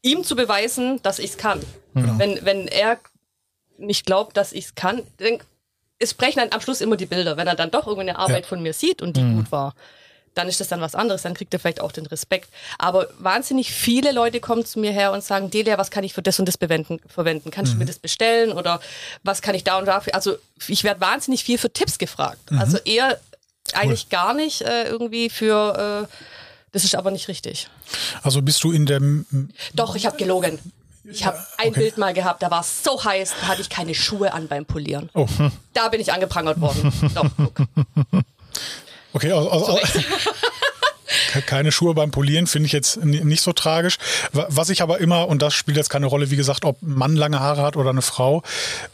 [0.02, 1.60] ihm zu beweisen, dass ich es kann.
[1.92, 2.98] Wenn, wenn er
[3.78, 5.38] nicht glaubt, dass ich es kann, dann
[6.00, 7.36] es sprechen dann am Schluss immer die Bilder.
[7.36, 8.48] Wenn er dann doch irgendeine Arbeit Ja.
[8.48, 9.74] von mir sieht und die gut war,
[10.34, 12.48] dann ist das dann was anderes, dann kriegt er vielleicht auch den Respekt.
[12.78, 16.22] Aber wahnsinnig viele Leute kommen zu mir her und sagen, Delia, was kann ich für
[16.22, 17.50] das und das verwenden?
[17.52, 18.80] Kannst du mir das bestellen oder
[19.22, 20.14] was kann ich da und dafür?
[20.16, 20.34] Also
[20.66, 22.40] ich werde wahnsinnig viel für Tipps gefragt.
[22.58, 23.18] Also eher
[23.72, 26.14] eigentlich gar nicht äh, irgendwie für, äh,
[26.72, 27.68] das ist aber nicht richtig.
[28.22, 29.00] Also bist du in der
[29.74, 30.58] Doch, ich habe gelogen.
[31.06, 33.94] Ich habe ein Bild mal gehabt, da war es so heiß, da hatte ich keine
[33.94, 35.10] Schuhe an beim Polieren.
[35.14, 35.26] Oh,
[35.74, 36.90] Da bin ich angeprangert worden.
[37.14, 37.52] Doch, guck.
[39.12, 39.78] okay, also, also,
[41.32, 43.98] Ke- keine Schuhe beim Polieren finde ich jetzt nicht so tragisch.
[44.32, 47.16] Wa- Was ich aber immer, und das spielt jetzt keine Rolle, wie gesagt, ob Mann
[47.16, 48.42] lange Haare hat oder eine Frau,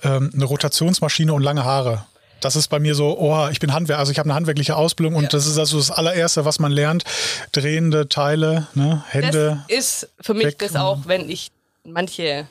[0.02, 2.06] ähm, eine Rotationsmaschine und lange Haare.
[2.40, 5.14] Das ist bei mir so, oh, ich bin Handwerker, also ich habe eine handwerkliche Ausbildung
[5.16, 7.04] und das ist also das allererste, was man lernt.
[7.52, 9.62] Drehende Teile, ne, Hände.
[9.68, 10.58] Das ist für mich weg.
[10.58, 11.50] das auch, wenn ich
[11.84, 12.46] manche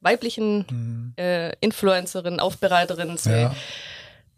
[0.00, 3.54] weiblichen äh, Influencerinnen, Aufbereiterinnen sehe, Ja.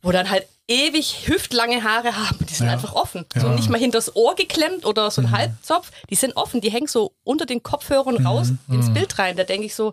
[0.03, 2.73] wo dann halt ewig hüftlange Haare haben, die sind Ja.
[2.75, 3.25] einfach offen.
[3.35, 6.87] So nicht mal hinters Ohr geklemmt oder so ein Halbzopf, die sind offen, die hängen
[6.87, 9.37] so unter den Kopfhörern raus ins Bild rein.
[9.37, 9.93] Da denke ich so,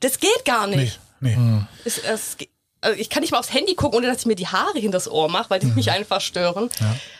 [0.00, 1.00] das geht gar Nee, nicht.
[1.20, 1.36] nee.
[1.84, 2.48] Es, es, ge-
[2.82, 5.10] also ich kann nicht mal aufs Handy gucken, ohne dass ich mir die Haare hinters
[5.10, 5.74] Ohr mache, weil die Mhm.
[5.76, 6.68] mich einfach stören.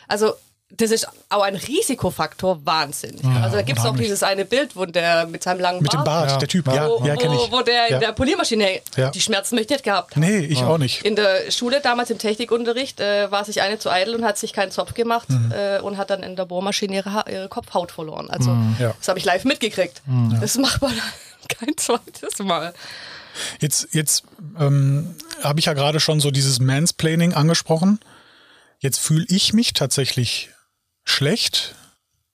[0.08, 0.34] Also
[0.74, 3.20] das ist auch ein Risikofaktor Wahnsinn.
[3.42, 6.02] also da gibt es auch dieses eine Bild, wo der mit seinem langen Mit dem
[6.02, 6.36] Bart, Ja.
[6.38, 7.52] der Typ, ja, wo, ja, kenne wo, ich.
[7.52, 7.94] wo der ja.
[7.96, 9.10] in der Poliermaschine Ja.
[9.10, 10.22] die Schmerzen möchte ich nicht gehabt haben.
[10.22, 11.04] Nee, ich auch nicht.
[11.04, 14.54] In der Schule, damals im Technikunterricht, äh, war sich eine zu eitel und hat sich
[14.54, 15.52] keinen Zopf gemacht Mhm.
[15.52, 18.30] äh, und hat dann in der Bohrmaschine ihre, ha ihre Kopfhaut verloren.
[18.30, 18.76] Also Mhm.
[18.80, 18.94] Ja.
[18.98, 20.00] das habe ich live mitgekriegt.
[20.40, 20.92] Das macht man
[21.50, 22.72] kein zweites Mal.
[23.60, 24.24] Jetzt, jetzt
[24.58, 28.00] ähm, habe ich ja gerade schon so dieses Mansplaining angesprochen.
[28.78, 30.50] Jetzt fühle ich mich tatsächlich
[31.04, 31.74] schlecht,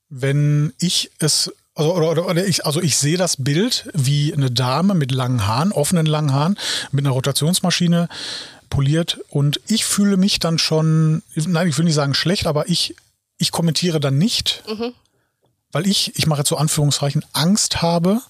[0.09, 4.51] wenn ich es also, oder, oder, oder ich, also ich sehe das Bild, wie eine
[4.51, 6.59] Dame mit langen Haaren, offenen langen Haaren,
[6.91, 8.09] mit einer Rotationsmaschine
[8.69, 12.97] poliert und ich fühle mich dann schon, nein, ich will nicht sagen schlecht, aber ich,
[13.39, 14.65] ich kommentiere dann nicht,
[15.73, 18.21] weil ich, ich mache jetzt so Anführungszeichen, Angst habe,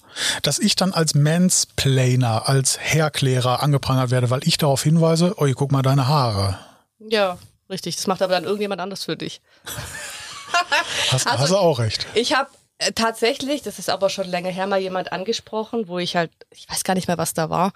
[0.41, 5.71] dass ich dann als Mansplainer, als Herklärer angeprangert werde, weil ich darauf hinweise, oh, guck
[5.71, 6.59] mal deine Haare.
[6.99, 7.37] Ja,
[7.69, 7.95] richtig.
[7.95, 9.41] Das macht aber dann irgendjemand anders für dich.
[11.11, 12.07] Hast, Also- hast du auch recht.
[12.13, 12.49] Ich habe
[12.79, 16.67] äh, tatsächlich, das ist aber schon länger her, mal jemand angesprochen, wo ich halt, ich
[16.69, 17.71] weiß gar nicht mehr, was da war.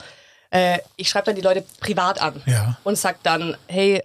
[0.49, 2.77] Äh, ich schreibe dann die Leute privat an Ja.
[2.83, 4.03] und sag dann, hey,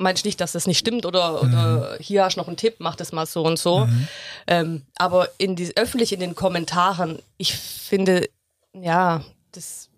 [0.00, 2.76] meinst du nicht, dass das nicht stimmt oder, oder hier hast du noch einen Tipp,
[2.78, 3.88] mach das mal so und so.
[4.46, 8.28] Ähm, aber in die, öffentlich in den Kommentaren, ich finde,
[8.72, 9.88] ja, das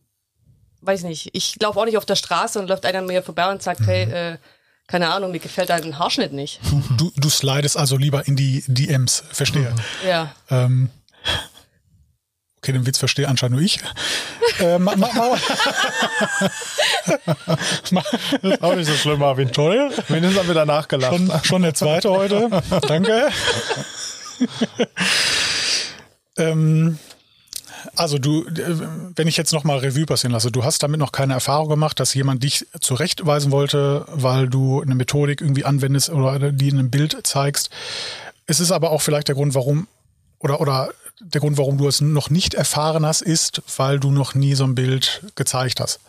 [0.82, 1.30] weiß nicht.
[1.32, 3.86] Ich laufe auch nicht auf der Straße und läuft einer an mir vorbei und sagt,
[3.86, 4.38] hey, äh,
[4.88, 6.60] keine Ahnung, mir gefällt dein Haarschnitt nicht.
[6.98, 9.74] Du, du slidest also lieber in die DMs, verstehe.
[10.06, 10.34] Ja.
[10.50, 10.90] Ähm,
[12.62, 13.80] okay, den Witz verstehe anscheinend nur ich.
[14.60, 15.36] ähm, ma, ma, ma,
[17.90, 18.02] ma,
[18.42, 19.50] Ist auch nicht so schlimm, Marvin.
[19.50, 19.90] toll.
[20.06, 21.12] Wenigstens haben wir danach gelacht.
[21.12, 22.48] Schon, schon der zweite heute.
[22.86, 23.30] Danke.
[26.36, 26.98] ähm,
[27.96, 28.76] also du, äh,
[29.16, 32.14] wenn ich jetzt nochmal Revue passieren lasse, du hast damit noch keine Erfahrung gemacht, dass
[32.14, 37.26] jemand dich zurechtweisen wollte, weil du eine Methodik irgendwie anwendest oder die in einem Bild
[37.26, 37.70] zeigst.
[38.46, 39.88] Es ist aber auch vielleicht der Grund, warum
[40.38, 40.90] oder oder
[41.22, 44.64] der Grund, warum du es noch nicht erfahren hast, ist, weil du noch nie so
[44.64, 46.00] ein Bild gezeigt hast.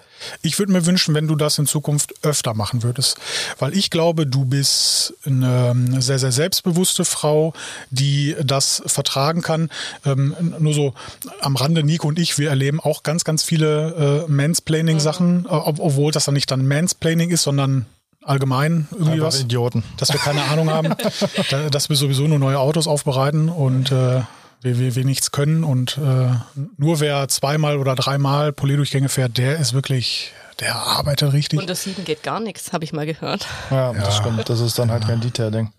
[0.41, 3.17] Ich würde mir wünschen, wenn du das in Zukunft öfter machen würdest,
[3.59, 7.53] weil ich glaube, du bist eine sehr, sehr selbstbewusste Frau,
[7.89, 9.69] die das vertragen kann.
[10.05, 10.93] Ähm, nur so
[11.41, 15.79] am Rande, Nico und ich, wir erleben auch ganz, ganz viele äh, Mansplaining-Sachen, äh, ob-
[15.79, 17.85] obwohl das dann nicht dann Mansplaining ist, sondern
[18.23, 19.83] allgemein irgendwie Einfach was Idioten.
[19.97, 20.95] dass wir keine Ahnung haben,
[21.49, 24.21] da, dass wir sowieso nur neue Autos aufbereiten und äh,
[24.63, 25.63] wir, wir, wir nichts können.
[25.63, 26.31] Und äh,
[26.77, 31.59] nur wer zweimal oder dreimal Polierdurchgänge fährt, der ist wirklich, der arbeitet richtig.
[31.59, 33.45] Unter sieben geht gar nichts, habe ich mal gehört.
[33.69, 34.49] Ja, das stimmt.
[34.49, 35.71] Das ist dann halt Rendite-Ding.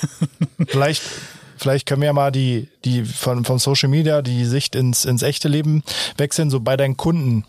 [0.68, 1.02] vielleicht,
[1.56, 5.22] vielleicht können wir ja mal die, die von, von Social Media die Sicht ins, ins
[5.22, 5.82] echte Leben
[6.16, 7.44] wechseln, so bei deinen Kunden.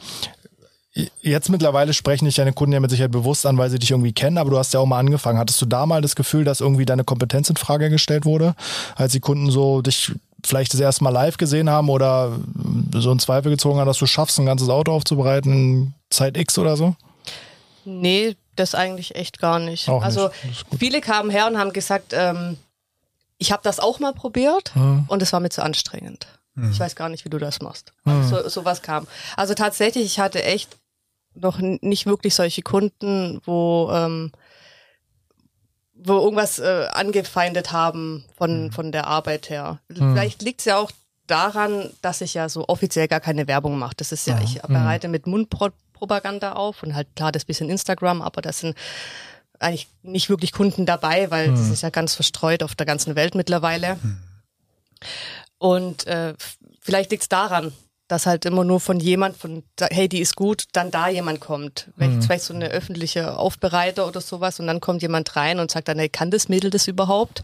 [1.22, 4.14] Jetzt mittlerweile sprechen dich deine Kunden ja mit Sicherheit bewusst an, weil sie dich irgendwie
[4.14, 5.38] kennen, aber du hast ja auch mal angefangen.
[5.38, 8.56] Hattest du da mal das Gefühl, dass irgendwie deine Kompetenz in Frage gestellt wurde,
[8.96, 10.14] als die Kunden so dich
[10.48, 12.38] vielleicht das erste Mal live gesehen haben oder
[12.94, 16.78] so in Zweifel gezogen haben, dass du schaffst, ein ganzes Auto aufzubereiten, Zeit X oder
[16.78, 16.96] so?
[17.84, 19.90] Nee, das eigentlich echt gar nicht.
[19.90, 20.06] Auch nicht.
[20.06, 20.30] also
[20.70, 20.80] gut.
[20.80, 22.58] viele kamen her und haben gesagt, ähm,
[23.38, 24.74] ich habe das auch mal probiert
[25.08, 26.28] und es war mir zu anstrengend.
[26.72, 27.92] Ich weiß gar nicht, wie du das machst.
[28.06, 29.08] Also so, sowas kam.
[29.36, 30.78] Also tatsächlich, ich hatte echt
[31.34, 34.32] noch nicht wirklich solche Kunden, wo ähm,
[36.08, 39.80] wo irgendwas äh, angefeindet haben von, von der Arbeit her.
[39.92, 40.92] Vielleicht liegt es ja auch
[41.28, 43.96] daran, dass ich ja so offiziell gar keine Werbung mache.
[43.98, 48.42] Das ist ja, ich bereite mit Mundpropaganda auf und halt klar das bisschen Instagram, aber
[48.42, 48.76] das sind
[49.60, 53.36] eigentlich nicht wirklich Kunden dabei, weil das ist ja ganz verstreut auf der ganzen Welt
[53.36, 53.98] mittlerweile.
[55.58, 56.34] Und äh,
[56.82, 57.74] vielleicht liegt es daran,
[58.08, 61.40] dass halt immer nur von jemand, von da- hey, die ist gut, dann da jemand
[61.40, 61.90] kommt.
[61.96, 65.72] Wenn jetzt vielleicht so eine öffentliche Aufbereiter oder sowas und dann kommt jemand rein und
[65.72, 67.44] sagt dann, hey, kann das Mädel das überhaupt?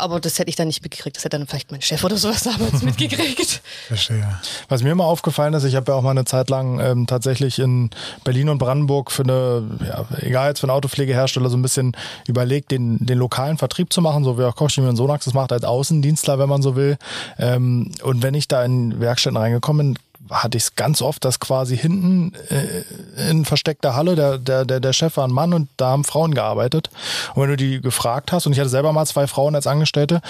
[0.00, 1.16] Aber das hätte ich dann nicht mitgekriegt.
[1.16, 3.62] Das hätte dann vielleicht mein Chef oder sowas damals mitgekriegt.
[3.88, 4.28] Verstehe.
[4.68, 7.58] Was mir immer aufgefallen ist, ich habe ja auch mal eine Zeit lang ähm, tatsächlich
[7.58, 7.90] in
[8.24, 12.70] Berlin und Brandenburg für eine, ja, egal jetzt für einen Autopflegehersteller, so ein bisschen überlegt,
[12.70, 15.64] den, den lokalen Vertrieb zu machen, so wie auch Kochchemie und Sonax das macht, als
[15.64, 16.96] Außendienstler, wenn man so will.
[17.38, 21.40] Ähm, und wenn ich da in Werkstätten reingekommen bin, hatte ich es ganz oft, dass
[21.40, 25.68] quasi hinten äh, in versteckter Halle der, der, der, der Chef war ein Mann und
[25.76, 26.90] da haben Frauen gearbeitet.
[27.34, 30.20] Und wenn du die gefragt hast, und ich hatte selber mal zwei Frauen als Angestellte,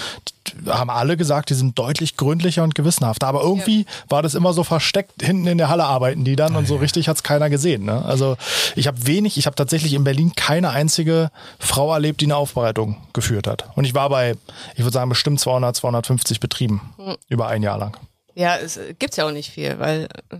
[0.47, 3.27] die haben alle gesagt, die sind deutlich gründlicher und gewissenhafter.
[3.27, 6.67] Aber irgendwie war das immer so versteckt, hinten in der Halle arbeiten die dann und
[6.67, 7.85] so richtig hat's keiner gesehen.
[7.85, 8.03] Ne?
[8.05, 8.37] Also
[8.75, 12.97] ich habe wenig, ich habe tatsächlich in Berlin keine einzige Frau erlebt, die eine Aufbereitung
[13.13, 13.65] geführt hat.
[13.75, 14.35] Und ich war bei,
[14.75, 16.81] ich würde sagen, bestimmt 200, 250 Betrieben
[17.27, 17.97] über ein Jahr lang.
[18.35, 20.37] Ja, es äh, gibt's ja auch nicht viel, weil äh,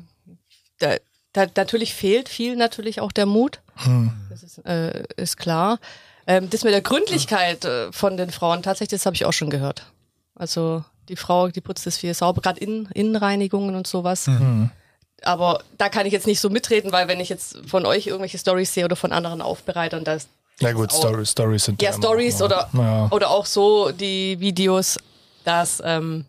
[0.80, 0.96] da,
[1.34, 3.60] da, natürlich fehlt viel natürlich auch der Mut.
[3.76, 4.12] Hm.
[4.30, 5.80] Das ist, äh, ist klar.
[6.28, 9.50] Ähm, das mit der Gründlichkeit äh, von den Frauen, tatsächlich, das habe ich auch schon
[9.50, 9.92] gehört.
[10.36, 14.28] Also die Frau, die putzt das viel sauber, gerade in, Innenreinigungen und sowas.
[14.28, 14.70] Mhm.
[15.24, 18.38] Aber da kann ich jetzt nicht so mitreden, weil wenn ich jetzt von euch irgendwelche
[18.38, 20.28] Stories sehe oder von anderen Aufbereitern, das
[20.60, 23.08] ja gut, Stories, Stories sind ja Stories oder ja.
[23.12, 25.00] oder auch so die Videos,
[25.44, 26.26] dass ähm,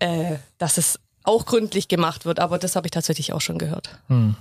[0.00, 3.98] äh, dass es auch gründlich gemacht wird, aber das habe ich tatsächlich auch schon gehört.
[4.08, 4.36] Hm.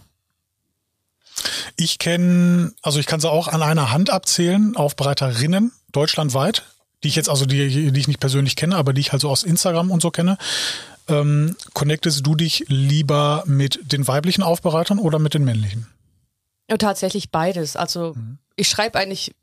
[1.75, 6.63] Ich kenne, also ich kann sie auch an einer Hand abzählen, Aufbereiterinnen deutschlandweit,
[7.03, 9.29] die ich jetzt also die, die ich nicht persönlich kenne, aber die ich halt so
[9.29, 10.37] aus Instagram und so kenne.
[11.07, 15.87] Ähm, connectest du dich lieber mit den weiblichen Aufbereitern oder mit den männlichen?
[16.69, 17.75] Ja, tatsächlich beides.
[17.75, 18.37] Also mhm.
[18.55, 19.33] ich schreibe eigentlich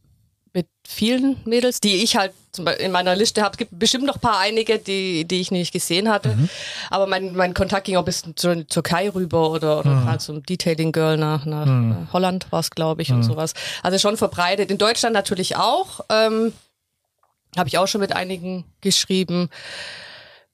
[0.87, 2.33] vielen Mädels, die ich halt
[2.79, 3.53] in meiner Liste habe.
[3.53, 6.31] Es gibt bestimmt noch ein paar einige, die, die ich nicht gesehen hatte.
[6.31, 6.49] Mhm.
[6.90, 10.05] Aber mein, mein Kontakt ging auch bis zur Türkei rüber oder, oder mhm.
[10.07, 12.09] halt zum Detailing Girl nach, nach mhm.
[12.12, 13.25] Holland war es, glaube ich, und mhm.
[13.25, 13.53] sowas.
[13.83, 14.70] Also schon verbreitet.
[14.70, 16.01] In Deutschland natürlich auch.
[16.09, 16.53] Ähm,
[17.57, 19.51] habe ich auch schon mit einigen geschrieben.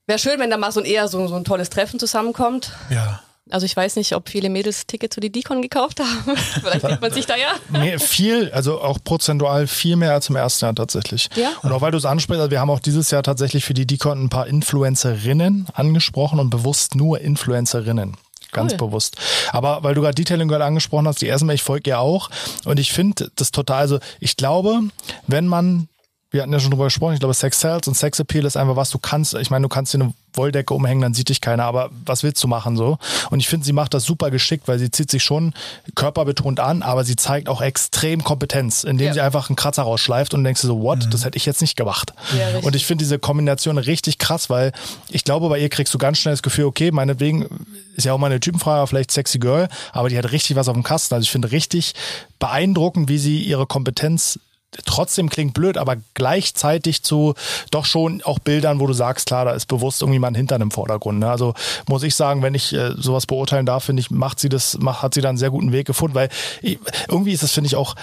[0.07, 2.73] Wäre schön, wenn da mal so ein eher so, so ein tolles Treffen zusammenkommt.
[2.91, 3.23] Ja.
[3.51, 6.37] Also ich weiß nicht, ob viele Mädels Tickets für die Deacon gekauft haben.
[6.61, 7.55] Vielleicht sieht man sich da ja.
[7.71, 11.29] Mehr, viel, also auch prozentual viel mehr als im ersten Jahr tatsächlich.
[11.35, 11.51] Ja.
[11.63, 13.87] Und auch weil du es ansprichst, also wir haben auch dieses Jahr tatsächlich für die
[13.87, 18.17] Deacon ein paar Influencerinnen angesprochen und bewusst nur Influencerinnen
[18.53, 18.79] ganz cool.
[18.79, 19.17] bewusst.
[19.51, 22.31] Aber weil du gerade Detailing Girl angesprochen hast, die erstmal, ich folge ihr auch
[22.65, 24.81] und ich finde das total, also ich glaube,
[25.27, 25.89] wenn man
[26.33, 28.75] wir hatten ja schon drüber gesprochen, ich glaube, Sex Sales und Sex Appeal ist einfach
[28.75, 31.65] was, du kannst, ich meine, du kannst dir eine Wolldecke umhängen, dann sieht dich keiner,
[31.65, 32.97] aber was willst du machen so?
[33.31, 35.53] Und ich finde, sie macht das super geschickt, weil sie zieht sich schon
[35.95, 39.13] körperbetont an, aber sie zeigt auch extrem Kompetenz, indem ja.
[39.13, 41.11] sie einfach einen Kratzer rausschleift und denkst du so, what, mhm.
[41.11, 42.15] das hätte ich jetzt nicht gemacht.
[42.39, 44.73] Ja, und ich finde diese Kombination richtig krass, weil
[45.11, 47.47] ich glaube, bei ihr kriegst du ganz schnell das Gefühl, okay, meinetwegen
[47.95, 50.75] ist ja auch mal eine Typenfrage, vielleicht sexy Girl, aber die hat richtig was auf
[50.75, 51.15] dem Kasten.
[51.15, 51.93] Also ich finde richtig
[52.39, 54.39] beeindruckend, wie sie ihre Kompetenz
[54.85, 57.35] trotzdem klingt blöd, aber gleichzeitig zu
[57.71, 60.63] doch schon auch Bildern, wo du sagst, klar, da ist bewusst irgendwie mal ein Hintern
[60.63, 61.19] im Vordergrund.
[61.19, 61.31] Ne?
[61.31, 61.55] Also
[61.89, 65.03] muss ich sagen, wenn ich äh, sowas beurteilen darf, finde ich, macht sie das, macht,
[65.03, 66.31] hat sie da einen sehr guten Weg gefunden, weil
[66.63, 67.95] ich, irgendwie ist das, finde ich, auch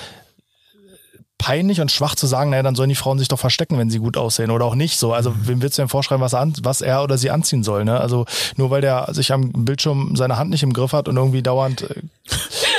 [1.39, 3.97] peinlich und schwach zu sagen, naja, dann sollen die Frauen sich doch verstecken, wenn sie
[3.97, 5.13] gut aussehen oder auch nicht so.
[5.13, 7.85] Also wem willst du denn vorschreiben, was er, an, was er oder sie anziehen soll?
[7.85, 7.99] Ne?
[7.99, 8.25] Also
[8.57, 11.83] nur weil der sich am Bildschirm seine Hand nicht im Griff hat und irgendwie dauernd
[11.83, 11.95] äh,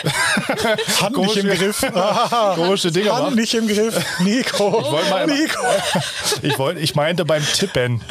[1.01, 1.81] Hand nicht im Griff.
[2.55, 3.99] Komische Dinge Hand nicht im Griff.
[4.21, 4.81] Nico.
[4.81, 5.61] Ich, wollte mal, Nico.
[6.43, 8.03] ich, wollte, ich meinte beim Tippen.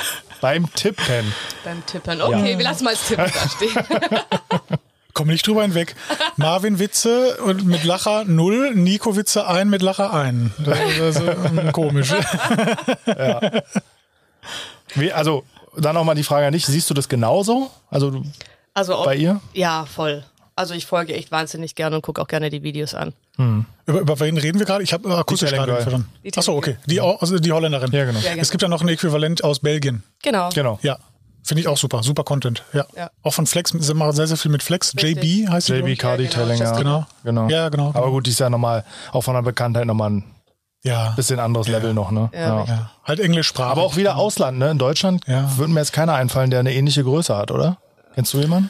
[0.42, 1.34] Beim Tippen.
[1.64, 2.22] Beim Tippen.
[2.22, 2.58] Okay, ja.
[2.58, 4.80] wir lassen mal das Tippen da stehen.
[5.20, 5.98] Komm nicht drüber hinweg.
[6.38, 10.52] Marvin Witze und mit Lacher 0, Nico Witze 1 mit Lacher 1.
[10.60, 12.14] Das, ist äh, komisch.
[13.06, 13.42] ja.
[14.96, 15.44] Wie, also,
[15.76, 16.66] dann nochmal die Frage an dich.
[16.66, 17.70] Siehst du das genauso?
[17.90, 18.24] Also,
[18.74, 19.42] also ob, bei ihr?
[19.52, 20.24] Ja, voll.
[20.56, 23.14] Also ich folge echt wahnsinnig gerne und gucke auch gerne die Videos an.
[23.36, 23.66] Hm.
[23.88, 24.86] Über, über wen reden wir gerade?
[24.86, 26.08] Ich habe akustisch gerade verstanden.
[26.34, 26.78] Achso, okay.
[26.86, 27.92] Die, also die Holländerin.
[27.92, 28.20] Ja, genau.
[28.20, 28.42] Ja, genau.
[28.42, 30.02] Es gibt ja noch ein Äquivalent aus Belgien.
[30.24, 30.48] Genau.
[30.56, 30.80] Genau.
[30.82, 30.98] Ja.
[31.44, 32.04] Finde ich auch super.
[32.04, 32.64] Super Content.
[32.74, 32.86] Ja.
[32.96, 33.10] ja.
[33.24, 33.72] Auch von Flex.
[33.72, 34.94] Sie machen sehr, sehr viel mit Flex.
[34.96, 35.24] Richtig.
[35.24, 35.70] JB heißt.
[35.70, 36.78] JB Car Detailing, ja.
[36.78, 37.06] Genau.
[37.24, 37.50] genau.
[37.50, 37.90] Ja, genau.
[37.94, 40.24] Aber gut, die ist ja nochmal, auch von der Bekanntheit nochmal ein
[40.84, 41.12] ja.
[41.16, 41.78] bisschen anderes ja.
[41.78, 42.30] Level noch, ne?
[42.34, 42.92] Ja, ja.
[43.04, 43.72] Halt Englischsprache.
[43.72, 44.72] Aber auch wieder Ausland, ne?
[44.72, 45.58] In Deutschland ja.
[45.58, 47.78] würde mir jetzt keiner einfallen, der eine ähnliche Größe hat, oder?
[48.16, 48.70] Kennst du jemanden?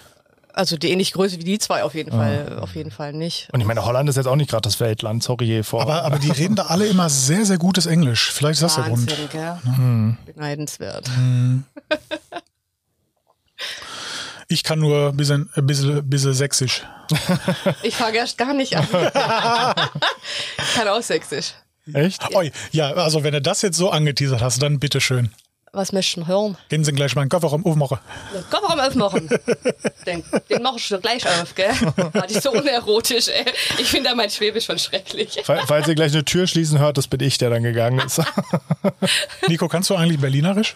[0.53, 3.47] Also die ähnliche Größe wie die zwei auf jeden Fall, auf jeden Fall nicht.
[3.53, 5.81] Und ich meine, Holland ist jetzt auch nicht gerade das Weltland, sorry vor.
[5.81, 8.31] Aber, aber die reden da alle immer sehr, sehr gutes Englisch.
[8.33, 9.31] Vielleicht ist das Wahnsinn, der Grund.
[9.31, 9.57] Gell?
[9.63, 10.17] Hm.
[10.25, 11.07] Beneidenswert.
[11.15, 11.63] Hm.
[14.51, 16.83] Ich kann nur ein bisschen, ein bisschen, bisschen sächsisch.
[17.83, 18.87] Ich fange erst gar nicht an.
[18.91, 21.53] ich kann auch sächsisch.
[21.93, 22.21] Echt?
[22.29, 22.37] Ja.
[22.37, 25.31] Oi, ja, also wenn du das jetzt so angeteasert hast, dann bitteschön.
[25.71, 26.57] Was möchten hören?
[26.69, 27.99] Gehen Sie gleich mal den Kofferraum aufmachen.
[28.33, 29.29] Den Kofferraum aufmachen?
[30.07, 31.69] den, den mache ich gleich auf, gell?
[32.13, 33.45] War die so unerotisch, ey.
[33.77, 35.41] Ich finde da mein Schwäbisch schon schrecklich.
[35.43, 38.19] Falls ihr gleich eine Tür schließen hört, das bin ich, der dann gegangen ist.
[39.47, 40.75] Nico, kannst du eigentlich Berlinerisch?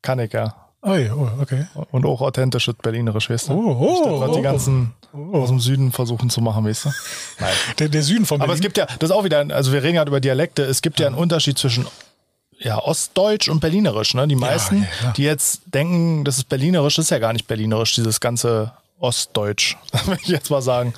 [0.00, 0.69] Kann ich, ja.
[0.82, 1.66] Oh, ja, oh, okay.
[1.90, 3.52] Und auch authentisches Berlinerisch, weißt du?
[3.52, 5.42] Oh, oh, Statt, oh, die ganzen oh.
[5.42, 6.90] aus dem Süden versuchen zu machen, weißt du?
[7.38, 7.52] Nein.
[7.78, 8.50] Der, der Süden von Berlin.
[8.50, 10.80] Aber es gibt ja, das ist auch wieder, also wir reden gerade über Dialekte, es
[10.80, 11.86] gibt ja einen Unterschied zwischen
[12.58, 14.28] ja, Ostdeutsch und Berlinerisch, ne?
[14.28, 17.46] Die meisten, ja, ja, die jetzt denken, das ist Berlinerisch, das ist ja gar nicht
[17.46, 20.94] Berlinerisch, dieses ganze Ostdeutsch, will ich jetzt mal sagen.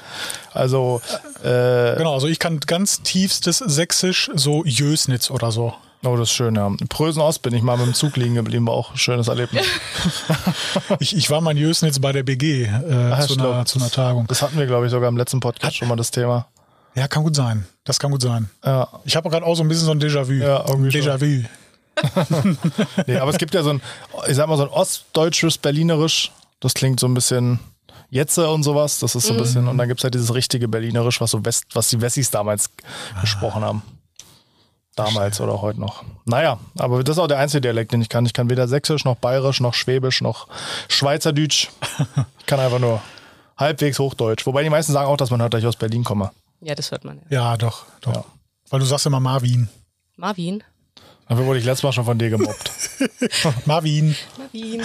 [0.52, 1.00] Also
[1.42, 5.74] äh, genau, also ich kann ganz tiefstes Sächsisch, so Jösnitz oder so.
[6.04, 6.66] Oh, das ist schön, ja.
[6.66, 9.28] In Prösen Ost bin ich mal mit dem Zug liegen geblieben, war auch ein schönes
[9.28, 9.64] Erlebnis.
[10.98, 13.90] ich, ich war mal in Jösnitz bei der BG äh, Ach, zu, einer, zu einer
[13.90, 14.26] Tagung.
[14.26, 16.46] Das hatten wir, glaube ich, sogar im letzten Podcast schon mal das Thema.
[16.94, 17.66] Ja, kann gut sein.
[17.84, 18.50] Das kann gut sein.
[18.64, 18.88] Ja.
[19.04, 20.32] Ich habe gerade auch so ein bisschen so ein Déjà-vu.
[20.32, 21.46] Ja, irgendwie Déjà-vu.
[23.06, 23.82] nee, aber es gibt ja so ein,
[24.26, 26.32] ich sag mal, so ein ostdeutsches Berlinerisch.
[26.60, 27.60] Das klingt so ein bisschen
[28.10, 28.98] Jetze und sowas.
[28.98, 31.66] Das ist so ein bisschen, und dann gibt's halt dieses richtige Berlinerisch, was so West,
[31.74, 32.70] was die Wessis damals
[33.20, 33.82] gesprochen haben.
[34.94, 36.04] Damals oder heute noch.
[36.26, 38.26] Naja, aber das ist auch der einzige Dialekt, den ich kann.
[38.26, 40.48] Ich kann weder Sächsisch noch Bayerisch noch Schwäbisch noch
[40.88, 41.68] Schweizerdeutsch.
[42.40, 43.00] Ich kann einfach nur
[43.56, 44.44] halbwegs Hochdeutsch.
[44.44, 46.30] Wobei die meisten sagen auch, dass man hört, dass ich aus Berlin komme.
[46.60, 47.24] Ja, das hört man ja.
[47.30, 48.14] Ja, doch, doch.
[48.14, 48.24] Ja.
[48.68, 49.68] Weil du sagst immer Marvin.
[50.16, 50.62] Marvin.
[51.28, 52.70] Dafür wurde ich letztes Mal schon von dir gemobbt.
[53.64, 54.14] Marvin.
[54.36, 54.82] Marvin.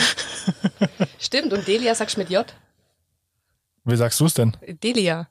[1.20, 2.46] Stimmt, und Delia sagst du mit J?
[3.84, 4.56] Wie sagst du es denn?
[4.84, 5.28] Delia.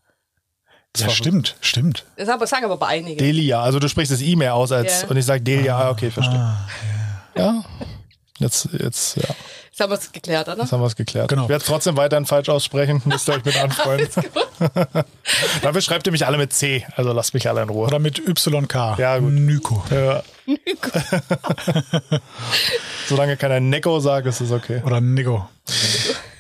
[1.01, 2.05] Ja, stimmt, stimmt.
[2.17, 3.19] Das aber, sagen aber bei einigen.
[3.19, 3.61] Delia.
[3.63, 5.09] Also du sprichst das I mehr aus als Ja.
[5.09, 5.77] und ich sage Delia.
[5.79, 6.39] Ah, okay, verstehe.
[6.39, 6.69] Ah,
[7.37, 7.65] Ja.
[8.39, 9.23] Jetzt, jetzt, ja,
[9.71, 10.59] Jetzt haben wir es geklärt, oder?
[10.61, 11.29] jetzt haben wir es geklärt.
[11.29, 11.45] Genau.
[11.45, 13.01] Ich werde es trotzdem weiterhin falsch aussprechen.
[13.07, 14.25] Müsst ihr euch mit anfreunden.
[15.63, 16.87] Dafür schreibt ihr mich alle mit C.
[16.97, 17.87] Also lasst mich alle in Ruhe.
[17.87, 18.75] Oder mit YK.
[18.99, 19.33] Ja, gut.
[19.33, 19.85] Nyko.
[19.91, 20.23] Ja.
[23.09, 24.83] Solange keiner Neko sagt, ist es okay.
[24.85, 25.49] Oder Nigo.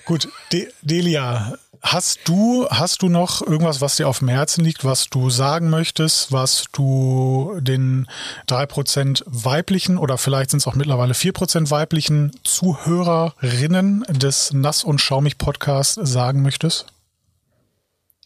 [0.04, 1.54] Gut, De Delia,
[1.92, 5.70] hast du, hast du noch irgendwas, was dir auf dem Herzen liegt, was du sagen
[5.70, 8.08] möchtest, was du den
[8.48, 15.94] 3% weiblichen oder vielleicht sind es auch mittlerweile 4% weiblichen Zuhörerinnen des Nass- und Schaumig-Podcasts
[16.02, 16.86] sagen möchtest?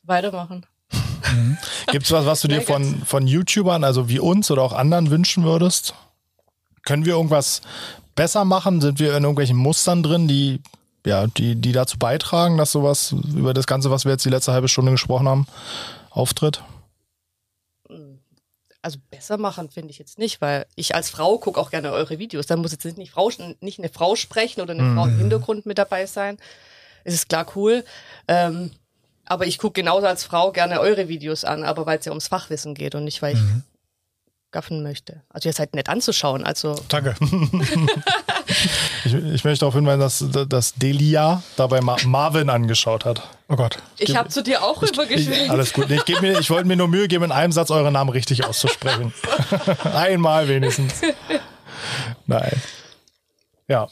[0.05, 0.65] Weitermachen.
[1.93, 5.11] Gibt es was, was du dir von, von YouTubern, also wie uns oder auch anderen
[5.11, 5.95] wünschen würdest?
[6.85, 7.61] Können wir irgendwas
[8.17, 8.81] besser machen?
[8.81, 10.63] Sind wir in irgendwelchen Mustern drin, die,
[11.07, 14.53] ja, die, die dazu beitragen, dass sowas über das Ganze, was wir jetzt die letzte
[14.53, 15.47] halbe Stunde gesprochen haben,
[16.11, 16.63] auftritt?
[18.83, 22.19] Also besser machen finde ich jetzt nicht, weil ich als Frau gucke auch gerne eure
[22.19, 22.47] Videos.
[22.47, 25.77] Da muss jetzt nicht, Frau, nicht eine Frau sprechen oder eine Frau im Hintergrund mit
[25.77, 26.39] dabei sein.
[27.05, 27.85] Es ist klar cool.
[28.27, 28.71] Ähm,
[29.27, 32.29] aber ich gucke genauso als Frau gerne eure Videos an, aber weil es ja ums
[32.29, 33.41] Fachwissen geht und nicht, weil ich
[34.51, 35.23] gaffen möchte.
[35.29, 36.45] Also ihr seid nett anzuschauen.
[36.45, 37.15] Also Danke.
[39.05, 40.01] Ich, ich möchte darauf hinweisen,
[40.33, 43.23] dass, dass Delia dabei Ma Marvin angeschaut hat.
[43.49, 43.79] Oh Gott.
[43.99, 45.51] ich habe zu dir auch rübergeschrieben.
[45.51, 45.91] alles gut.
[45.91, 48.45] Ich, geb mir, ich wollte mir nur Mühe geben, in einem Satz euren Namen richtig
[48.45, 49.13] auszusprechen.
[49.95, 51.01] Einmal wenigstens.
[52.27, 52.61] Nein.
[53.69, 53.89] Ja.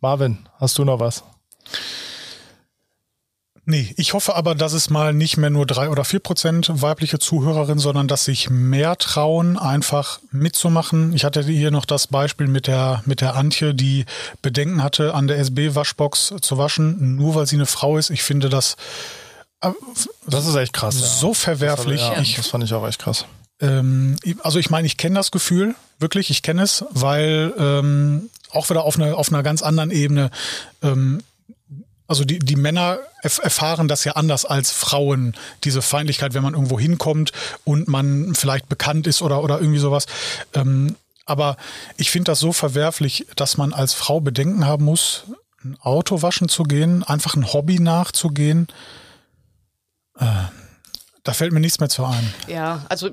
[0.00, 1.22] Marvin, hast du noch was?
[3.68, 7.18] Nee, ich hoffe aber, dass es mal nicht mehr nur drei oder vier Prozent weibliche
[7.18, 11.12] Zuhörerinnen, sondern dass sich mehr trauen, einfach mitzumachen.
[11.14, 14.04] Ich hatte hier noch das Beispiel mit der, mit der Antje, die
[14.40, 18.10] Bedenken hatte, an der SB-Waschbox zu waschen, nur weil sie eine Frau ist.
[18.10, 18.76] Ich finde das
[19.60, 19.70] äh,
[20.28, 21.00] Das ist echt krass.
[21.00, 21.06] Ja.
[21.06, 22.00] so verwerflich.
[22.00, 23.26] Das, ja, Ich, das fand ich auch echt krass.
[23.60, 28.70] ähm, also ich meine, ich kenne das Gefühl, wirklich, ich kenne es, weil ähm, auch
[28.70, 30.30] wieder auf einer auf einer ganz anderen Ebene,
[30.82, 31.20] ähm,
[32.08, 36.54] also die, die Männer erf erfahren das ja anders als Frauen, diese Feindlichkeit, wenn man
[36.54, 37.32] irgendwo hinkommt
[37.64, 40.06] und man vielleicht bekannt ist oder, oder irgendwie sowas.
[40.54, 41.56] Ähm, aber
[41.96, 45.24] ich finde das so verwerflich, dass man als Frau Bedenken haben muss,
[45.64, 48.68] ein Auto waschen zu gehen, einfach ein Hobby nachzugehen.
[50.18, 50.26] Äh,
[51.24, 52.32] da fällt mir nichts mehr zu ein.
[52.46, 53.10] Ja, also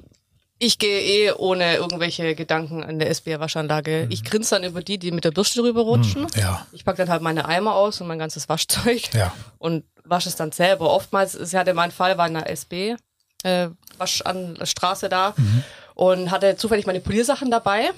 [0.65, 4.07] ich gehe eh ohne irgendwelche Gedanken an der SBR-Waschanlage.
[4.09, 6.27] Ich grinse dann über die, die mit der Bürste drüber rutschen.
[6.35, 9.33] Ja, Ich packe dann halt meine Eimer aus und mein ganzes Waschzeug ja.
[9.57, 10.89] und wasche es dann selber.
[10.89, 12.95] Oftmals, es hatte mein Fall, war in der SB,
[13.43, 15.33] äh, Wasch an der Straße da
[15.95, 17.91] und hatte zufällig meine Poliersachen dabei.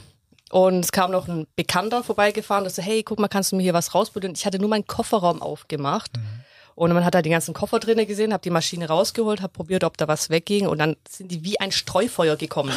[0.51, 3.63] Und es kam noch ein Bekannter vorbeigefahren und so, hey, guck mal, kannst du mir
[3.63, 4.33] hier was rausbuddeln?
[4.35, 6.11] Ich hatte nur meinen Kofferraum aufgemacht.
[6.75, 9.85] Und man hat da den ganzen Koffer drinnen gesehen, habe die Maschine rausgeholt, habe probiert,
[9.85, 12.73] ob da was wegging und dann sind die wie ein Streufeuer gekommen.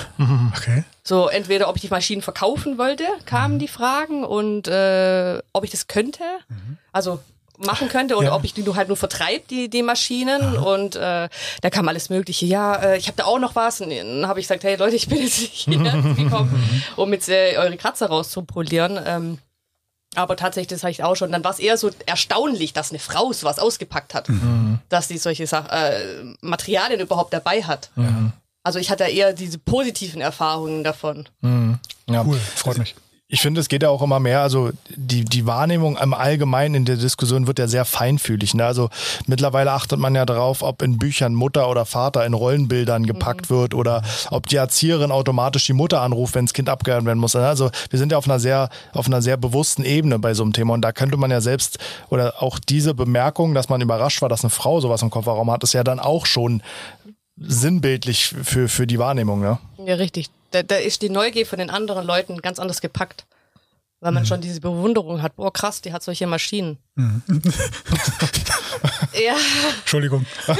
[0.56, 0.84] Okay.
[1.02, 5.70] So, entweder ob ich die Maschinen verkaufen wollte, kamen die Fragen und äh, ob ich
[5.72, 6.22] das könnte,
[6.92, 7.18] also
[7.58, 8.34] machen könnte oder Ja.
[8.36, 11.28] ob ich die nur halt nur vertreibe, die, die Maschinen und äh,
[11.60, 12.46] da kam alles mögliche.
[12.46, 14.94] Ja, äh, ich habe da auch noch was und dann habe ich gesagt, hey Leute,
[14.94, 15.76] ich bin jetzt hier
[16.16, 16.54] gekommen,
[16.94, 18.96] um jetzt äh, eure Kratzer rauszupolieren.
[19.04, 19.38] Ähm,
[20.14, 21.30] aber tatsächlich, das habe ich auch schon.
[21.32, 24.28] Dann war es eher so erstaunlich, dass eine Frau sowas ausgepackt hat,
[24.88, 27.90] dass die solche Sach äh, Materialien überhaupt dabei hat.
[28.62, 31.28] Also ich hatte eher diese positiven Erfahrungen davon.
[32.08, 32.24] Ja.
[32.24, 32.94] Cool, freut mich.
[33.30, 36.84] Ich finde, es geht ja auch immer mehr, also die, die Wahrnehmung im Allgemeinen in
[36.86, 38.54] der Diskussion wird ja sehr feinfühlig.
[38.54, 38.64] Ne?
[38.64, 38.88] Also
[39.26, 43.74] mittlerweile achtet man ja darauf, ob in Büchern Mutter oder Vater in Rollenbildern gepackt wird
[43.74, 47.36] oder ob die Erzieherin automatisch die Mutter anruft, wenn das Kind abgehört werden muss.
[47.36, 50.54] Also wir sind ja auf einer sehr, auf einer sehr bewussten Ebene bei so einem
[50.54, 54.30] Thema und da könnte man ja selbst oder auch diese Bemerkung, dass man überrascht war,
[54.30, 56.62] dass eine Frau sowas im Kofferraum hat, ist ja dann auch schon
[57.36, 59.42] sinnbildlich für, für die Wahrnehmung.
[59.42, 59.58] Ne?
[59.84, 60.30] Ja, richtig.
[60.50, 63.26] Da, da ist die Neugier von den anderen Leuten ganz anders gepackt.
[64.00, 65.34] Weil man schon diese Bewunderung hat.
[65.34, 66.78] Boah, krass, die hat solche Maschinen.
[69.12, 69.34] ja,
[69.80, 70.24] Entschuldigung.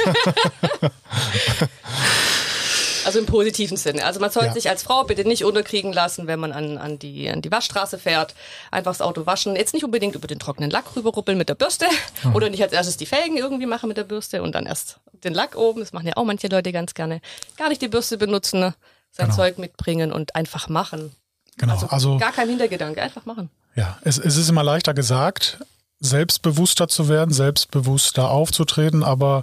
[3.05, 4.05] Also im positiven Sinne.
[4.05, 4.55] Also man sollte Ja.
[4.55, 7.99] sich als Frau bitte nicht unterkriegen lassen, wenn man an, an, die, an die Waschstraße
[7.99, 8.35] fährt.
[8.71, 9.57] Einfach das Auto waschen.
[9.57, 11.87] Jetzt nicht unbedingt über den trockenen Lack rüberruppeln mit der Bürste
[12.35, 15.33] oder nicht als erstes die Felgen irgendwie machen mit der Bürste und dann erst den
[15.33, 15.81] Lack oben.
[15.81, 17.23] Das machen ja auch manche Leute ganz gerne.
[17.57, 18.75] Gar nicht die Bürste benutzen,
[19.13, 19.37] sein Genau.
[19.37, 21.13] Zeug mitbringen und einfach machen.
[21.57, 21.73] Genau.
[21.75, 23.51] Also, Also, gar kein Hintergedanke, einfach machen.
[23.75, 25.59] ja, es, es ist immer leichter gesagt,
[26.01, 29.43] selbstbewusster zu werden, selbstbewusster aufzutreten, aber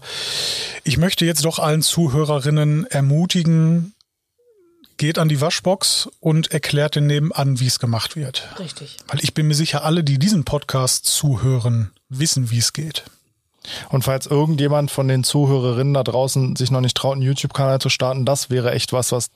[0.85, 3.93] ich möchte jetzt doch allen Zuhörerinnen ermutigen,
[4.97, 8.47] geht an die Waschbox und erklärt den nebenan, wie es gemacht wird.
[8.59, 8.95] Richtig.
[9.07, 13.03] Weil ich bin mir sicher, alle, die diesen Podcast zuhören, wissen, wie es geht.
[13.89, 17.89] Und falls irgendjemand von den Zuhörerinnen da draußen sich noch nicht traut, einen YouTube-Kanal zu
[17.89, 19.27] starten, das wäre echt was, was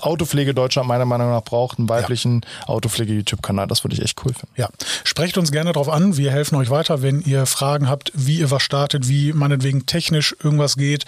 [0.00, 3.66] Autopflege Deutschland meiner Meinung nach braucht, einen weiblichen Autopflege-YouTube-Kanal.
[3.66, 4.52] Das würde ich echt cool finden.
[4.56, 4.68] Ja,
[5.04, 6.16] sprecht uns gerne drauf an.
[6.16, 10.34] Wir helfen euch weiter, wenn ihr Fragen habt, wie ihr was startet, wie meinetwegen technisch
[10.42, 11.04] irgendwas geht.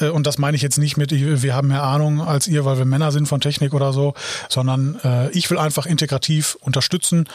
[0.00, 2.78] Äh, Und das meine ich jetzt nicht mit, wir haben mehr Ahnung als ihr, weil
[2.78, 4.14] wir Männer sind von Technik oder so,
[4.48, 7.28] sondern äh, ich will einfach integrativ unterstützen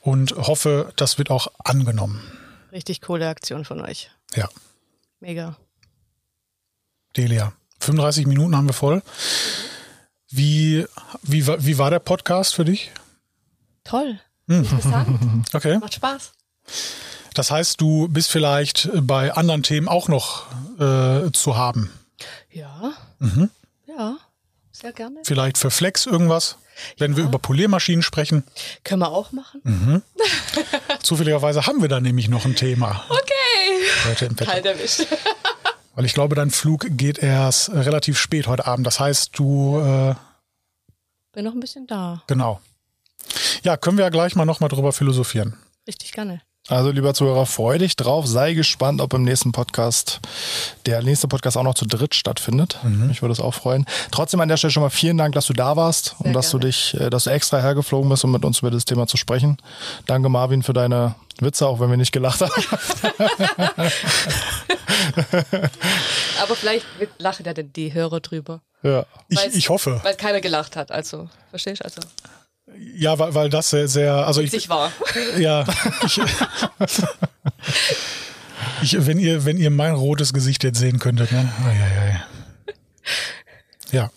[0.00, 2.20] und hoffe, das wird auch angenommen.
[2.72, 4.10] Richtig coole Aktion von euch.
[4.34, 4.48] Ja,
[5.20, 5.56] Mega.
[7.16, 7.52] Delia.
[7.80, 9.02] 35 Minuten haben wir voll.
[10.30, 10.84] Wie,
[11.22, 12.90] wie, wie war der Podcast für dich?
[13.84, 14.20] Toll.
[14.48, 15.44] Interessant.
[15.52, 15.78] Okay.
[15.78, 16.32] Macht Spaß.
[17.34, 20.46] Das heißt, du bist vielleicht bei anderen Themen auch noch
[20.78, 21.90] äh, zu haben.
[22.50, 22.92] Ja.
[23.18, 23.50] Mhm.
[23.86, 24.16] Ja.
[24.72, 25.20] Sehr gerne.
[25.24, 26.58] Vielleicht für Flex irgendwas,
[26.98, 28.44] wenn wir über Poliermaschinen sprechen.
[28.84, 29.60] Können wir auch machen.
[29.64, 30.02] Mhm.
[31.02, 34.08] Zufälligerweise haben wir da nämlich noch ein Thema Okay.
[34.08, 34.36] heute im.
[34.36, 35.06] Kalt erwischt.
[35.96, 38.86] Weil ich glaube, dein Flug geht erst relativ spät heute Abend.
[38.86, 40.14] Das heißt, du, äh,
[41.32, 42.22] Bin noch ein bisschen da.
[42.26, 42.60] genau.
[43.62, 45.56] Ja, können wir ja gleich mal nochmal drüber philosophieren.
[45.88, 46.42] Richtig gerne.
[46.68, 48.26] Also, lieber Zuhörer, freu dich drauf.
[48.26, 50.18] Sei gespannt, ob im nächsten Podcast
[50.84, 52.78] der nächste Podcast auch noch zu dritt stattfindet.
[52.82, 53.86] Mich würde es auch freuen.
[54.10, 56.58] Trotzdem an der Stelle schon mal vielen Dank, dass du da warst und dass du
[56.58, 56.72] gerne.
[56.72, 59.58] dich, äh, dass du extra hergeflogen bist, um mit uns über das Thema zu sprechen.
[60.06, 62.50] Danke, Marvin, für deine Witze, auch wenn wir nicht gelacht haben.
[66.42, 66.84] Aber vielleicht
[67.18, 68.60] lachen ja denn die Hörer drüber.
[68.82, 69.04] ja.
[69.28, 70.00] Ich, ich hoffe.
[70.02, 70.90] Weil keiner gelacht hat.
[70.90, 71.84] Also, verstehst du?
[71.84, 72.00] Also,
[72.96, 74.92] Ja, weil, weil das sehr, sehr also ich, sich war.
[75.38, 75.64] Ja.
[76.04, 76.20] Ich,
[78.82, 81.32] ich, wenn, ihr, wenn ihr mein rotes Gesicht jetzt sehen könntet.
[81.32, 81.52] Ne?
[81.64, 82.24] Ei, ei, ei.
[83.92, 84.10] Ja.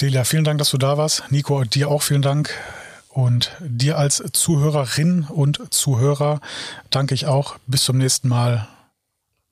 [0.00, 1.24] Delia, vielen Dank, dass du da warst.
[1.30, 2.50] Nico, dir auch vielen Dank.
[3.08, 6.40] Und dir als Zuhörerin und Zuhörer
[6.90, 7.56] danke ich auch.
[7.66, 8.68] Bis zum nächsten Mal.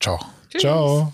[0.00, 0.18] Ciao.
[0.50, 0.62] Tschüss.
[0.62, 1.12] Ciao.